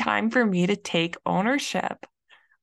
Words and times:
time 0.00 0.30
for 0.30 0.44
me 0.44 0.66
to 0.66 0.76
take 0.76 1.16
ownership. 1.26 2.06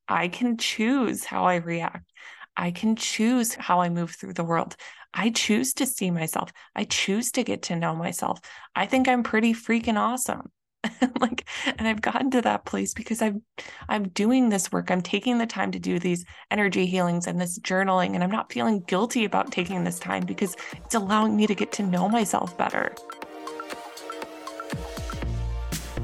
I 0.08 0.28
can 0.28 0.58
choose 0.58 1.24
how 1.24 1.46
I 1.46 1.56
react. 1.56 2.12
I 2.56 2.72
can 2.72 2.96
choose 2.96 3.54
how 3.54 3.82
I 3.82 3.90
move 3.90 4.12
through 4.12 4.34
the 4.34 4.44
world. 4.44 4.76
I 5.14 5.30
choose 5.30 5.74
to 5.76 5.86
see 5.86 6.10
myself. 6.12 6.52
I 6.76 6.86
choose 6.86 7.32
to 7.34 7.44
get 7.44 7.64
to 7.64 7.76
know 7.76 7.96
myself. 7.96 8.40
I 8.76 8.88
think 8.88 9.08
I'm 9.08 9.24
pretty 9.24 9.54
freaking 9.54 9.98
awesome. 9.98 10.52
like 11.20 11.48
and 11.66 11.88
I've 11.88 12.02
gotten 12.02 12.32
to 12.32 12.42
that 12.44 12.66
place 12.66 12.94
because 12.94 13.22
I'm 13.22 13.44
I'm 13.90 14.10
doing 14.10 14.50
this 14.50 14.72
work. 14.72 14.90
I'm 14.90 15.02
taking 15.02 15.38
the 15.38 15.46
time 15.46 15.72
to 15.72 15.80
do 15.80 16.00
these 16.00 16.26
energy 16.52 16.86
healings 16.86 17.28
and 17.28 17.40
this 17.40 17.60
journaling 17.60 18.14
and 18.14 18.24
I'm 18.24 18.32
not 18.32 18.52
feeling 18.52 18.82
guilty 18.88 19.26
about 19.26 19.52
taking 19.52 19.84
this 19.84 20.00
time 20.00 20.26
because 20.26 20.56
it's 20.86 20.96
allowing 20.96 21.36
me 21.36 21.48
to 21.48 21.56
get 21.56 21.72
to 21.74 21.84
know 21.84 22.10
myself 22.10 22.58
better. 22.58 22.96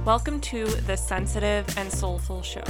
Welcome 0.05 0.41
to 0.41 0.65
the 0.65 0.97
Sensitive 0.97 1.65
and 1.77 1.89
Soulful 1.89 2.41
Show. 2.41 2.65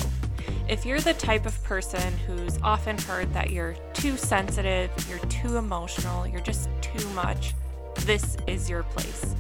If 0.70 0.86
you're 0.86 1.00
the 1.00 1.16
type 1.16 1.48
of 1.48 1.64
person 1.64 2.14
who's 2.28 2.60
often 2.62 2.96
heard 2.96 3.34
that 3.34 3.50
you're 3.50 3.74
too 3.96 4.18
sensitive, 4.18 4.92
you're 5.10 5.18
too 5.30 5.58
emotional, 5.58 6.28
you're 6.28 6.42
just 6.42 6.70
too 6.82 7.10
much, 7.10 7.56
this 8.02 8.38
is 8.46 8.70
your 8.70 8.84
place. 8.84 9.34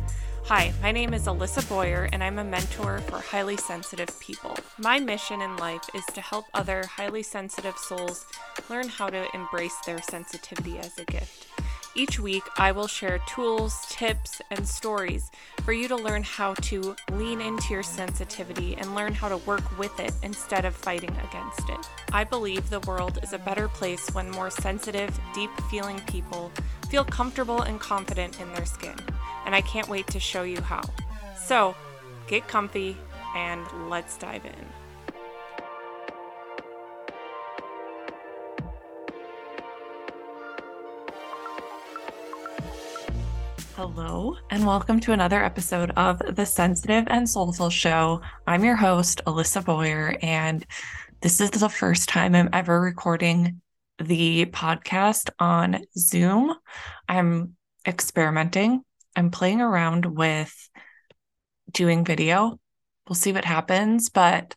Hi, 0.46 0.74
my 0.82 0.92
name 0.92 1.14
is 1.14 1.28
Alissa 1.28 1.70
Boyer, 1.70 2.10
and 2.12 2.24
I'm 2.24 2.40
a 2.40 2.44
mentor 2.44 2.98
for 3.02 3.20
highly 3.20 3.58
sensitive 3.58 4.20
people. 4.20 4.58
My 4.80 5.00
mission 5.00 5.40
in 5.44 5.56
life 5.58 5.88
is 5.94 6.06
to 6.16 6.22
help 6.22 6.46
other 6.56 6.84
highly 6.88 7.22
sensitive 7.22 7.78
souls 7.78 8.26
learn 8.72 8.88
how 8.88 9.12
to 9.12 9.28
embrace 9.36 9.78
their 9.86 10.02
sensitivity 10.02 10.80
as 10.80 10.98
a 10.98 11.06
gift. 11.06 11.53
Each 11.96 12.20
week, 12.20 12.44
I 12.58 12.72
will 12.72 12.88
share 12.88 13.20
tools, 13.28 13.86
tips, 13.88 14.42
and 14.50 14.68
stories 14.68 15.30
for 15.62 15.74
you 15.74 15.88
to 15.88 15.96
learn 15.96 16.24
how 16.24 16.56
to 16.56 16.96
lean 17.12 17.40
into 17.40 17.72
your 17.72 17.84
sensitivity 17.84 18.76
and 18.76 18.96
learn 18.96 19.14
how 19.14 19.30
to 19.30 19.38
work 19.38 19.78
with 19.78 20.00
it 20.00 20.12
instead 20.24 20.66
of 20.66 20.76
fighting 20.76 21.16
against 21.30 21.70
it. 21.70 21.90
I 22.12 22.24
believe 22.24 22.70
the 22.70 22.80
world 22.82 23.20
is 23.22 23.34
a 23.34 23.38
better 23.38 23.68
place 23.68 24.10
when 24.12 24.32
more 24.32 24.50
sensitive, 24.50 25.18
deep 25.36 25.52
feeling 25.70 26.00
people 26.08 26.52
feel 26.90 27.06
comfortable 27.06 27.62
and 27.62 27.80
confident 27.80 28.42
in 28.42 28.52
their 28.54 28.66
skin. 28.66 28.96
And 29.46 29.54
I 29.54 29.62
can't 29.62 29.88
wait 29.88 30.08
to 30.08 30.20
show 30.20 30.42
you 30.42 30.62
how. 30.62 30.82
So, 31.46 31.76
get 32.28 32.48
comfy 32.48 32.98
and 33.36 33.64
let's 33.88 34.18
dive 34.18 34.46
in. 34.46 34.83
Hello, 43.76 44.38
and 44.52 44.68
welcome 44.68 45.00
to 45.00 45.14
another 45.14 45.44
episode 45.44 45.90
of 45.98 46.22
the 46.36 46.46
Sensitive 46.46 47.06
and 47.08 47.28
Soulful 47.28 47.72
Show. 47.72 48.22
I'm 48.46 48.64
your 48.64 48.76
host, 48.76 49.22
Alissa 49.26 49.66
Boyer, 49.66 50.16
and 50.22 50.64
this 51.22 51.42
is 51.42 51.50
the 51.50 51.68
first 51.68 52.08
time 52.08 52.36
I'm 52.36 52.50
ever 52.54 52.80
recording 52.80 53.62
the 53.98 54.46
podcast 54.46 55.32
on 55.40 55.86
Zoom. 55.98 56.54
I'm 57.10 57.56
experimenting, 57.88 58.84
I'm 59.16 59.32
playing 59.32 59.60
around 59.60 60.06
with 60.06 60.54
doing 61.72 62.06
video. 62.06 62.60
We'll 63.10 63.16
see 63.16 63.34
what 63.34 63.44
happens, 63.44 64.10
but 64.10 64.56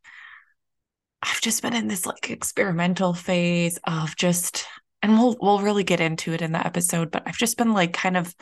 I've 1.22 1.40
just 1.40 1.62
been 1.62 1.74
in 1.74 1.88
this 1.88 2.04
like 2.04 2.28
experimental 2.28 3.14
phase 3.14 3.78
of 3.84 4.14
just 4.14 4.66
and 5.06 5.16
we'll 5.16 5.36
we'll 5.40 5.60
really 5.60 5.84
get 5.84 6.00
into 6.00 6.32
it 6.32 6.42
in 6.42 6.50
the 6.50 6.66
episode 6.66 7.12
but 7.12 7.22
i've 7.26 7.36
just 7.36 7.56
been 7.56 7.72
like 7.72 7.92
kind 7.92 8.16
of 8.16 8.34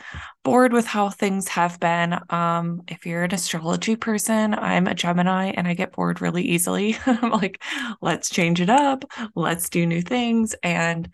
bored 0.43 0.73
with 0.73 0.85
how 0.85 1.09
things 1.09 1.47
have 1.47 1.79
been. 1.79 2.17
Um 2.29 2.81
if 2.87 3.05
you're 3.05 3.23
an 3.23 3.33
astrology 3.33 3.95
person 3.95 4.55
i'm 4.55 4.87
a 4.87 4.95
gemini 4.95 5.51
and 5.55 5.67
i 5.67 5.75
get 5.75 5.93
bored 5.93 6.21
really 6.21 6.43
easily. 6.43 6.97
I'm 7.05 7.29
like 7.29 7.61
let's 8.01 8.29
change 8.29 8.61
it 8.61 8.69
up. 8.69 9.05
Let's 9.35 9.69
do 9.69 9.85
new 9.85 10.01
things. 10.01 10.55
And 10.63 11.09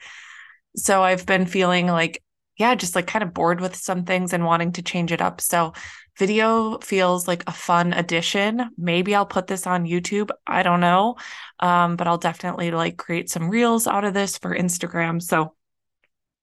so 0.77 1.03
i've 1.03 1.25
been 1.25 1.45
feeling 1.45 1.87
like 1.87 2.23
yeah 2.57 2.73
just 2.75 2.95
like 2.95 3.07
kind 3.07 3.23
of 3.23 3.33
bored 3.33 3.59
with 3.59 3.75
some 3.75 4.05
things 4.05 4.31
and 4.31 4.45
wanting 4.45 4.71
to 4.73 4.81
change 4.81 5.11
it 5.11 5.21
up. 5.21 5.41
So 5.41 5.73
video 6.17 6.77
feels 6.79 7.27
like 7.27 7.43
a 7.47 7.51
fun 7.51 7.93
addition. 7.93 8.69
Maybe 8.77 9.15
I'll 9.15 9.25
put 9.25 9.47
this 9.47 9.65
on 9.65 9.85
YouTube. 9.85 10.29
I 10.45 10.63
don't 10.63 10.79
know. 10.79 11.15
Um, 11.59 11.95
but 11.95 12.07
I'll 12.07 12.17
definitely 12.17 12.71
like 12.71 12.97
create 12.97 13.29
some 13.29 13.49
reels 13.49 13.87
out 13.87 14.03
of 14.03 14.13
this 14.13 14.37
for 14.37 14.55
Instagram. 14.55 15.21
So 15.21 15.55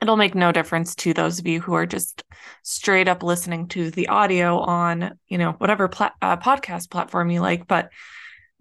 it'll 0.01 0.17
make 0.17 0.34
no 0.34 0.53
difference 0.53 0.95
to 0.95 1.12
those 1.12 1.39
of 1.39 1.47
you 1.47 1.61
who 1.61 1.75
are 1.75 1.87
just 1.87 2.23
straight 2.62 3.09
up 3.09 3.23
listening 3.23 3.69
to 3.69 3.91
the 3.91 4.09
audio 4.09 4.59
on, 4.59 5.19
you 5.27 5.39
know, 5.39 5.53
whatever 5.53 5.89
pla- 5.89 6.12
uh, 6.23 6.37
podcast 6.37 6.91
platform 6.91 7.31
you 7.31 7.41
like. 7.41 7.67
But 7.67 7.91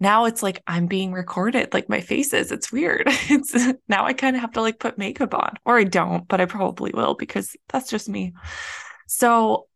now 0.00 0.26
it's 0.26 0.42
like 0.42 0.62
I'm 0.66 0.86
being 0.86 1.12
recorded, 1.12 1.72
like 1.72 1.88
my 1.88 2.00
face 2.00 2.32
is. 2.32 2.52
It's 2.52 2.72
weird. 2.72 3.08
It's 3.30 3.54
now 3.88 4.04
I 4.04 4.12
kind 4.12 4.36
of 4.36 4.42
have 4.42 4.52
to 4.52 4.60
like 4.60 4.78
put 4.78 4.98
makeup 4.98 5.34
on, 5.34 5.54
or 5.64 5.78
I 5.78 5.84
don't, 5.84 6.26
but 6.28 6.40
I 6.40 6.44
probably 6.44 6.92
will 6.94 7.14
because 7.14 7.56
that's 7.68 7.90
just 7.90 8.08
me. 8.08 8.34
So 9.06 9.66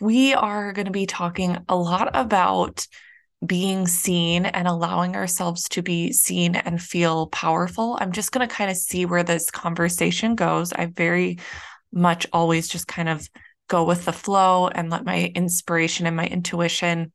we 0.00 0.34
are 0.34 0.72
going 0.72 0.86
to 0.86 0.92
be 0.92 1.06
talking 1.06 1.58
a 1.68 1.76
lot 1.76 2.10
about 2.14 2.86
being 3.44 3.86
seen 3.86 4.46
and 4.46 4.66
allowing 4.66 5.16
ourselves 5.16 5.68
to 5.68 5.82
be 5.82 6.12
seen 6.12 6.56
and 6.56 6.80
feel 6.80 7.26
powerful. 7.28 7.98
I'm 8.00 8.12
just 8.12 8.32
going 8.32 8.46
to 8.46 8.54
kind 8.54 8.70
of 8.70 8.76
see 8.76 9.06
where 9.06 9.22
this 9.22 9.50
conversation 9.50 10.34
goes. 10.34 10.72
I 10.72 10.86
very 10.86 11.38
much 11.92 12.26
always 12.32 12.68
just 12.68 12.86
kind 12.86 13.08
of 13.08 13.28
go 13.68 13.84
with 13.84 14.04
the 14.04 14.12
flow 14.12 14.68
and 14.68 14.90
let 14.90 15.04
my 15.04 15.32
inspiration 15.34 16.06
and 16.06 16.16
my 16.16 16.26
intuition 16.26 17.12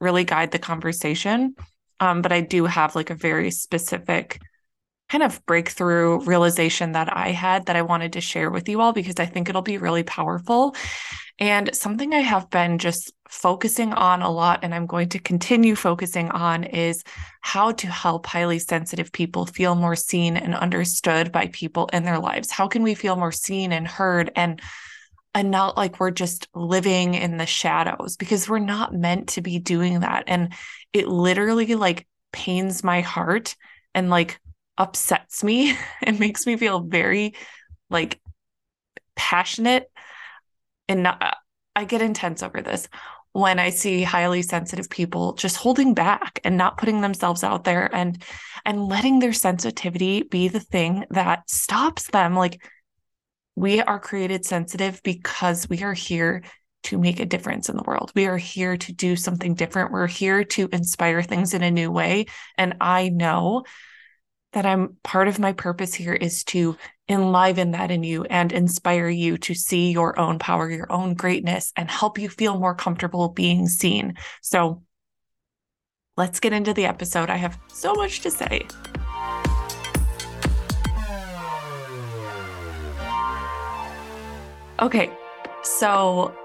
really 0.00 0.24
guide 0.24 0.50
the 0.50 0.58
conversation. 0.58 1.54
Um, 2.00 2.22
but 2.22 2.32
I 2.32 2.40
do 2.40 2.64
have 2.64 2.94
like 2.94 3.10
a 3.10 3.14
very 3.14 3.50
specific 3.50 4.40
kind 5.08 5.22
of 5.22 5.44
breakthrough 5.46 6.20
realization 6.20 6.92
that 6.92 7.14
I 7.16 7.30
had 7.30 7.66
that 7.66 7.76
I 7.76 7.82
wanted 7.82 8.12
to 8.14 8.20
share 8.20 8.50
with 8.50 8.68
you 8.68 8.80
all 8.80 8.92
because 8.92 9.18
I 9.18 9.26
think 9.26 9.48
it'll 9.48 9.62
be 9.62 9.78
really 9.78 10.02
powerful. 10.02 10.74
And 11.38 11.74
something 11.74 12.12
I 12.12 12.18
have 12.18 12.50
been 12.50 12.78
just 12.78 13.12
focusing 13.28 13.92
on 13.92 14.22
a 14.22 14.30
lot, 14.30 14.60
and 14.62 14.74
I'm 14.74 14.86
going 14.86 15.10
to 15.10 15.18
continue 15.18 15.76
focusing 15.76 16.30
on, 16.30 16.64
is 16.64 17.04
how 17.40 17.72
to 17.72 17.86
help 17.86 18.26
highly 18.26 18.58
sensitive 18.58 19.12
people 19.12 19.46
feel 19.46 19.74
more 19.74 19.94
seen 19.94 20.36
and 20.36 20.54
understood 20.54 21.30
by 21.30 21.46
people 21.48 21.88
in 21.92 22.02
their 22.02 22.18
lives. 22.18 22.50
How 22.50 22.66
can 22.66 22.82
we 22.82 22.94
feel 22.94 23.16
more 23.16 23.32
seen 23.32 23.72
and 23.72 23.86
heard 23.86 24.32
and 24.34 24.60
and 25.34 25.50
not 25.50 25.76
like 25.76 26.00
we're 26.00 26.10
just 26.10 26.48
living 26.54 27.14
in 27.14 27.36
the 27.36 27.46
shadows 27.46 28.16
because 28.16 28.48
we're 28.48 28.58
not 28.58 28.94
meant 28.94 29.28
to 29.28 29.42
be 29.42 29.58
doing 29.58 30.00
that. 30.00 30.24
And 30.26 30.54
it 30.92 31.06
literally 31.06 31.74
like 31.74 32.08
pains 32.32 32.82
my 32.82 33.02
heart 33.02 33.54
and 33.94 34.10
like 34.10 34.40
upsets 34.78 35.44
me 35.44 35.76
and 36.02 36.18
makes 36.18 36.46
me 36.46 36.56
feel 36.56 36.80
very 36.80 37.34
like 37.90 38.20
passionate 39.16 39.90
and 40.88 41.02
not, 41.02 41.36
I 41.76 41.84
get 41.84 42.00
intense 42.00 42.42
over 42.42 42.62
this 42.62 42.88
when 43.32 43.58
I 43.58 43.70
see 43.70 44.02
highly 44.02 44.42
sensitive 44.42 44.88
people 44.88 45.34
just 45.34 45.56
holding 45.56 45.94
back 45.94 46.40
and 46.44 46.56
not 46.56 46.78
putting 46.78 47.00
themselves 47.00 47.44
out 47.44 47.64
there 47.64 47.94
and 47.94 48.22
and 48.64 48.86
letting 48.86 49.18
their 49.18 49.32
sensitivity 49.32 50.22
be 50.22 50.48
the 50.48 50.60
thing 50.60 51.04
that 51.10 51.48
stops 51.48 52.08
them 52.08 52.34
like 52.34 52.62
we 53.54 53.80
are 53.80 53.98
created 53.98 54.44
sensitive 54.44 55.00
because 55.02 55.68
we 55.68 55.82
are 55.82 55.94
here 55.94 56.42
to 56.84 56.98
make 56.98 57.20
a 57.20 57.26
difference 57.26 57.68
in 57.68 57.76
the 57.76 57.82
world. 57.82 58.12
We 58.14 58.26
are 58.26 58.36
here 58.36 58.76
to 58.76 58.92
do 58.92 59.16
something 59.16 59.54
different. 59.54 59.90
We're 59.90 60.06
here 60.06 60.44
to 60.44 60.68
inspire 60.72 61.22
things 61.22 61.54
in 61.54 61.62
a 61.62 61.70
new 61.70 61.90
way 61.90 62.26
and 62.56 62.76
I 62.80 63.08
know 63.08 63.64
that 64.58 64.66
I'm 64.66 64.96
part 65.04 65.28
of 65.28 65.38
my 65.38 65.52
purpose 65.52 65.94
here 65.94 66.14
is 66.14 66.42
to 66.42 66.76
enliven 67.08 67.70
that 67.70 67.92
in 67.92 68.02
you 68.02 68.24
and 68.24 68.50
inspire 68.50 69.08
you 69.08 69.38
to 69.38 69.54
see 69.54 69.92
your 69.92 70.18
own 70.18 70.40
power, 70.40 70.68
your 70.68 70.90
own 70.90 71.14
greatness, 71.14 71.72
and 71.76 71.88
help 71.88 72.18
you 72.18 72.28
feel 72.28 72.58
more 72.58 72.74
comfortable 72.74 73.28
being 73.28 73.68
seen. 73.68 74.14
So 74.42 74.82
let's 76.16 76.40
get 76.40 76.52
into 76.52 76.74
the 76.74 76.86
episode. 76.86 77.30
I 77.30 77.36
have 77.36 77.56
so 77.68 77.94
much 77.94 78.18
to 78.22 78.32
say. 78.32 78.66
Okay, 84.80 85.08
so 85.62 86.36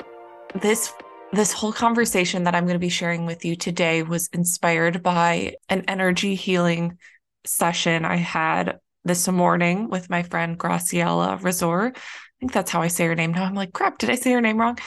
this 0.54 0.94
this 1.32 1.52
whole 1.52 1.74
conversation 1.74 2.44
that 2.44 2.54
I'm 2.54 2.66
going 2.66 2.76
to 2.76 2.80
be 2.80 2.90
sharing 2.90 3.26
with 3.26 3.44
you 3.44 3.56
today 3.56 4.04
was 4.04 4.30
inspired 4.34 5.02
by 5.02 5.56
an 5.68 5.84
energy 5.88 6.36
healing 6.36 7.00
session 7.46 8.06
I 8.06 8.18
had 8.18 8.80
this 9.06 9.28
morning 9.28 9.90
with 9.90 10.10
my 10.10 10.24
friend 10.24 10.58
Graciela 10.58 11.42
Razor. 11.42 11.88
I 11.96 12.00
think 12.40 12.54
that's 12.54 12.72
how 12.72 12.82
I 12.82 12.88
say 12.88 13.06
her 13.06 13.16
name 13.16 13.34
now. 13.34 13.44
I'm 13.44 13.56
like, 13.56 13.74
crap, 13.74 13.98
did 13.98 14.10
I 14.10 14.16
say 14.16 14.32
her 14.32 14.42
name 14.42 14.60
wrong? 14.60 14.78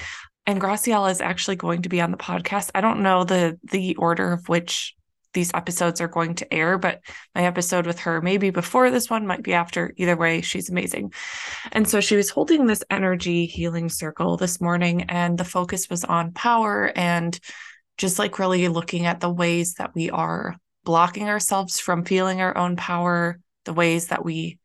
And 0.47 0.61
Graciela 0.61 1.11
is 1.11 1.20
actually 1.20 1.56
going 1.56 1.82
to 1.82 1.88
be 1.88 2.00
on 2.00 2.11
the 2.11 2.17
podcast. 2.17 2.70
I 2.75 2.81
don't 2.81 3.03
know 3.03 3.25
the 3.25 3.58
the 3.64 3.97
order 3.97 4.32
of 4.32 4.49
which 4.49 4.94
these 5.37 5.50
episodes 5.53 6.00
are 6.00 6.08
going 6.08 6.35
to 6.37 6.53
air, 6.53 6.79
but 6.79 7.00
my 7.35 7.44
episode 7.44 7.87
with 7.87 8.00
her 8.00 8.23
maybe 8.23 8.49
before 8.50 8.91
this 8.91 9.11
one, 9.11 9.26
might 9.26 9.43
be 9.43 9.53
after. 9.53 9.93
Either 9.97 10.17
way, 10.17 10.41
she's 10.41 10.70
amazing. 10.70 11.12
And 11.73 11.87
so 11.87 12.00
she 12.00 12.17
was 12.17 12.31
holding 12.31 12.67
this 12.67 12.82
energy 12.91 13.44
healing 13.44 13.91
circle 13.91 14.37
this 14.38 14.61
morning, 14.61 15.03
and 15.05 15.37
the 15.37 15.44
focus 15.44 15.91
was 15.91 16.05
on 16.05 16.32
power 16.32 16.91
and 16.97 17.38
just 17.99 18.19
like 18.19 18.38
really 18.38 18.69
looking 18.69 19.06
at 19.06 19.20
the 19.20 19.31
ways 19.31 19.75
that 19.75 19.94
we 19.94 20.11
are 20.11 20.56
blocking 20.87 21.29
ourselves 21.29 21.79
from 21.79 22.05
feeling 22.05 22.41
our 22.41 22.56
own 22.56 22.77
power, 22.77 23.38
the 23.67 23.75
ways 23.75 24.06
that 24.06 24.25
we 24.25 24.59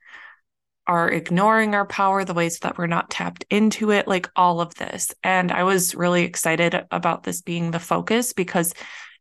are 0.87 1.09
ignoring 1.09 1.73
our 1.73 1.85
power, 1.85 2.23
the 2.23 2.33
ways 2.33 2.59
that 2.59 2.77
we're 2.77 2.87
not 2.87 3.09
tapped 3.09 3.43
into 3.49 3.91
it, 3.91 4.07
like 4.07 4.29
all 4.35 4.61
of 4.61 4.73
this. 4.75 5.13
And 5.23 5.51
I 5.51 5.63
was 5.63 5.95
really 5.95 6.23
excited 6.23 6.85
about 6.91 7.23
this 7.23 7.41
being 7.41 7.71
the 7.71 7.79
focus 7.79 8.33
because 8.33 8.73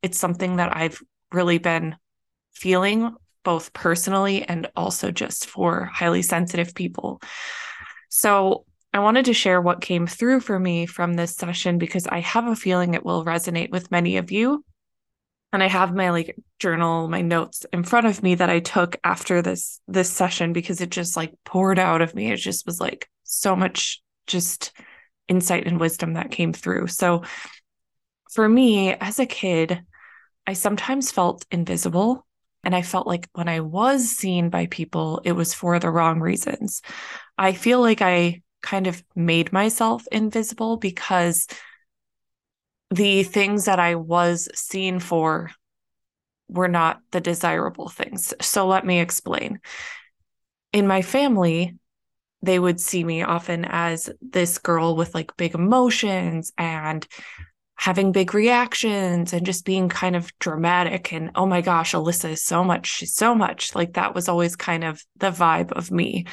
it's 0.02 0.18
something 0.18 0.56
that 0.56 0.76
I've 0.76 1.00
really 1.32 1.58
been 1.58 1.96
feeling 2.52 3.14
both 3.44 3.72
personally 3.72 4.42
and 4.42 4.70
also 4.76 5.10
just 5.10 5.46
for 5.46 5.86
highly 5.86 6.22
sensitive 6.22 6.74
people. 6.74 7.20
So, 8.10 8.64
I 8.92 8.98
wanted 8.98 9.26
to 9.26 9.34
share 9.34 9.60
what 9.60 9.80
came 9.80 10.08
through 10.08 10.40
for 10.40 10.58
me 10.58 10.84
from 10.84 11.14
this 11.14 11.36
session 11.36 11.78
because 11.78 12.08
I 12.08 12.18
have 12.18 12.48
a 12.48 12.56
feeling 12.56 12.94
it 12.94 13.04
will 13.04 13.24
resonate 13.24 13.70
with 13.70 13.92
many 13.92 14.16
of 14.16 14.32
you 14.32 14.64
and 15.52 15.62
I 15.62 15.68
have 15.68 15.94
my 15.94 16.10
like 16.10 16.36
journal, 16.58 17.08
my 17.08 17.22
notes 17.22 17.66
in 17.72 17.82
front 17.82 18.06
of 18.06 18.22
me 18.22 18.36
that 18.36 18.50
I 18.50 18.60
took 18.60 18.96
after 19.02 19.42
this 19.42 19.80
this 19.88 20.10
session 20.10 20.52
because 20.52 20.80
it 20.80 20.90
just 20.90 21.16
like 21.16 21.32
poured 21.44 21.78
out 21.78 22.02
of 22.02 22.14
me. 22.14 22.30
It 22.30 22.36
just 22.36 22.66
was 22.66 22.80
like 22.80 23.08
so 23.24 23.56
much 23.56 24.02
just 24.26 24.72
insight 25.28 25.66
and 25.66 25.80
wisdom 25.80 26.14
that 26.14 26.30
came 26.30 26.52
through. 26.52 26.86
So 26.88 27.22
for 28.30 28.48
me 28.48 28.92
as 28.92 29.18
a 29.18 29.26
kid, 29.26 29.82
I 30.46 30.52
sometimes 30.52 31.10
felt 31.10 31.44
invisible 31.50 32.26
and 32.62 32.74
I 32.74 32.82
felt 32.82 33.06
like 33.06 33.28
when 33.32 33.48
I 33.48 33.60
was 33.60 34.10
seen 34.10 34.50
by 34.50 34.66
people, 34.66 35.20
it 35.24 35.32
was 35.32 35.54
for 35.54 35.78
the 35.78 35.90
wrong 35.90 36.20
reasons. 36.20 36.82
I 37.38 37.52
feel 37.52 37.80
like 37.80 38.02
I 38.02 38.42
kind 38.62 38.86
of 38.86 39.02
made 39.16 39.52
myself 39.52 40.04
invisible 40.12 40.76
because 40.76 41.46
the 42.90 43.22
things 43.22 43.66
that 43.66 43.78
I 43.78 43.94
was 43.94 44.48
seen 44.54 44.98
for 44.98 45.50
were 46.48 46.68
not 46.68 47.00
the 47.12 47.20
desirable 47.20 47.88
things. 47.88 48.34
So 48.40 48.66
let 48.66 48.84
me 48.84 49.00
explain. 49.00 49.60
In 50.72 50.86
my 50.86 51.02
family, 51.02 51.76
they 52.42 52.58
would 52.58 52.80
see 52.80 53.04
me 53.04 53.22
often 53.22 53.64
as 53.64 54.10
this 54.20 54.58
girl 54.58 54.96
with 54.96 55.14
like 55.14 55.36
big 55.36 55.54
emotions 55.54 56.52
and 56.58 57.06
having 57.76 58.12
big 58.12 58.34
reactions 58.34 59.32
and 59.32 59.46
just 59.46 59.64
being 59.64 59.88
kind 59.88 60.14
of 60.14 60.30
dramatic 60.38 61.14
and 61.14 61.30
oh 61.34 61.46
my 61.46 61.62
gosh 61.62 61.92
alissa 61.92 62.30
is 62.30 62.42
so 62.44 62.62
much 62.62 62.86
she's 62.86 63.14
so 63.14 63.34
much 63.34 63.74
like 63.74 63.94
that 63.94 64.14
was 64.14 64.28
always 64.28 64.54
kind 64.54 64.84
of 64.84 65.02
the 65.16 65.30
vibe 65.30 65.72
of 65.72 65.90
me 65.90 66.26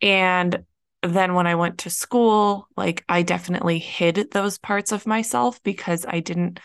and 0.00 0.64
then 1.02 1.34
when 1.34 1.46
I 1.46 1.54
went 1.54 1.78
to 1.78 1.90
school, 1.90 2.68
like 2.76 3.04
I 3.08 3.22
definitely 3.22 3.78
hid 3.78 4.30
those 4.32 4.58
parts 4.58 4.92
of 4.92 5.06
myself 5.06 5.62
because 5.62 6.04
I 6.08 6.20
didn't 6.20 6.60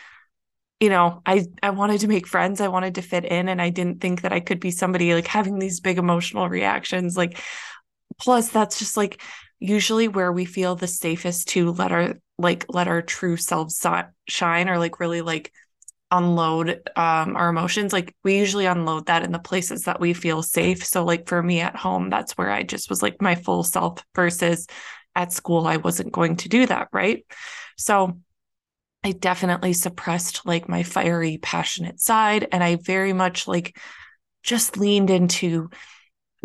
you 0.80 0.90
know, 0.90 1.22
I 1.24 1.46
I 1.62 1.70
wanted 1.70 2.00
to 2.00 2.08
make 2.08 2.26
friends, 2.26 2.60
I 2.60 2.68
wanted 2.68 2.96
to 2.96 3.02
fit 3.02 3.24
in 3.24 3.48
and 3.48 3.62
I 3.62 3.70
didn't 3.70 4.00
think 4.00 4.22
that 4.22 4.32
I 4.32 4.40
could 4.40 4.60
be 4.60 4.70
somebody 4.70 5.14
like 5.14 5.26
having 5.26 5.58
these 5.58 5.80
big 5.80 5.98
emotional 5.98 6.48
reactions 6.48 7.16
like 7.16 7.40
plus 8.20 8.50
that's 8.50 8.78
just 8.78 8.96
like 8.96 9.22
usually 9.60 10.08
where 10.08 10.32
we 10.32 10.44
feel 10.44 10.76
the 10.76 10.86
safest 10.86 11.48
to 11.48 11.72
let 11.72 11.92
our 11.92 12.14
like 12.38 12.66
let 12.68 12.88
our 12.88 13.02
true 13.02 13.36
selves 13.36 13.86
shine 14.28 14.68
or 14.68 14.78
like 14.78 15.00
really 15.00 15.22
like 15.22 15.52
unload 16.16 16.88
um, 16.96 17.36
our 17.36 17.48
emotions 17.48 17.92
like 17.92 18.14
we 18.22 18.38
usually 18.38 18.66
unload 18.66 19.06
that 19.06 19.24
in 19.24 19.32
the 19.32 19.38
places 19.38 19.84
that 19.84 20.00
we 20.00 20.14
feel 20.14 20.42
safe. 20.42 20.84
So 20.84 21.04
like 21.04 21.28
for 21.28 21.42
me 21.42 21.60
at 21.60 21.76
home 21.76 22.08
that's 22.08 22.38
where 22.38 22.50
i 22.50 22.62
just 22.62 22.88
was 22.88 23.02
like 23.02 23.20
my 23.20 23.34
full 23.34 23.64
self 23.64 24.04
versus 24.14 24.66
at 25.16 25.32
school 25.32 25.66
i 25.66 25.76
wasn't 25.76 26.12
going 26.12 26.36
to 26.36 26.48
do 26.48 26.66
that 26.66 26.88
right? 26.92 27.24
So 27.76 28.18
i 29.02 29.12
definitely 29.12 29.72
suppressed 29.72 30.46
like 30.46 30.68
my 30.68 30.82
fiery 30.84 31.38
passionate 31.38 32.00
side 32.00 32.46
and 32.52 32.62
i 32.62 32.76
very 32.76 33.12
much 33.12 33.48
like 33.48 33.76
just 34.42 34.76
leaned 34.76 35.10
into 35.10 35.70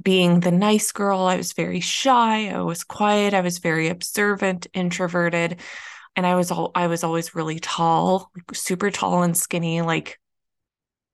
being 0.01 0.39
the 0.39 0.51
nice 0.51 0.94
girl. 0.94 1.19
I 1.19 1.36
was 1.36 1.54
very 1.54 1.81
shy 1.81 2.50
i 2.50 2.62
was 2.62 2.83
quiet 2.83 3.33
i 3.33 3.42
was 3.42 3.60
very 3.60 3.89
observant 3.89 4.68
introverted 4.74 5.60
and 6.15 6.25
I 6.25 6.35
was 6.35 6.51
all 6.51 6.71
I 6.75 6.88
was 6.88 7.03
always 7.03 7.35
really 7.35 7.59
tall, 7.59 8.31
like 8.35 8.56
super 8.56 8.91
tall 8.91 9.23
and 9.23 9.38
skinny, 9.38 9.81
like 9.81 10.19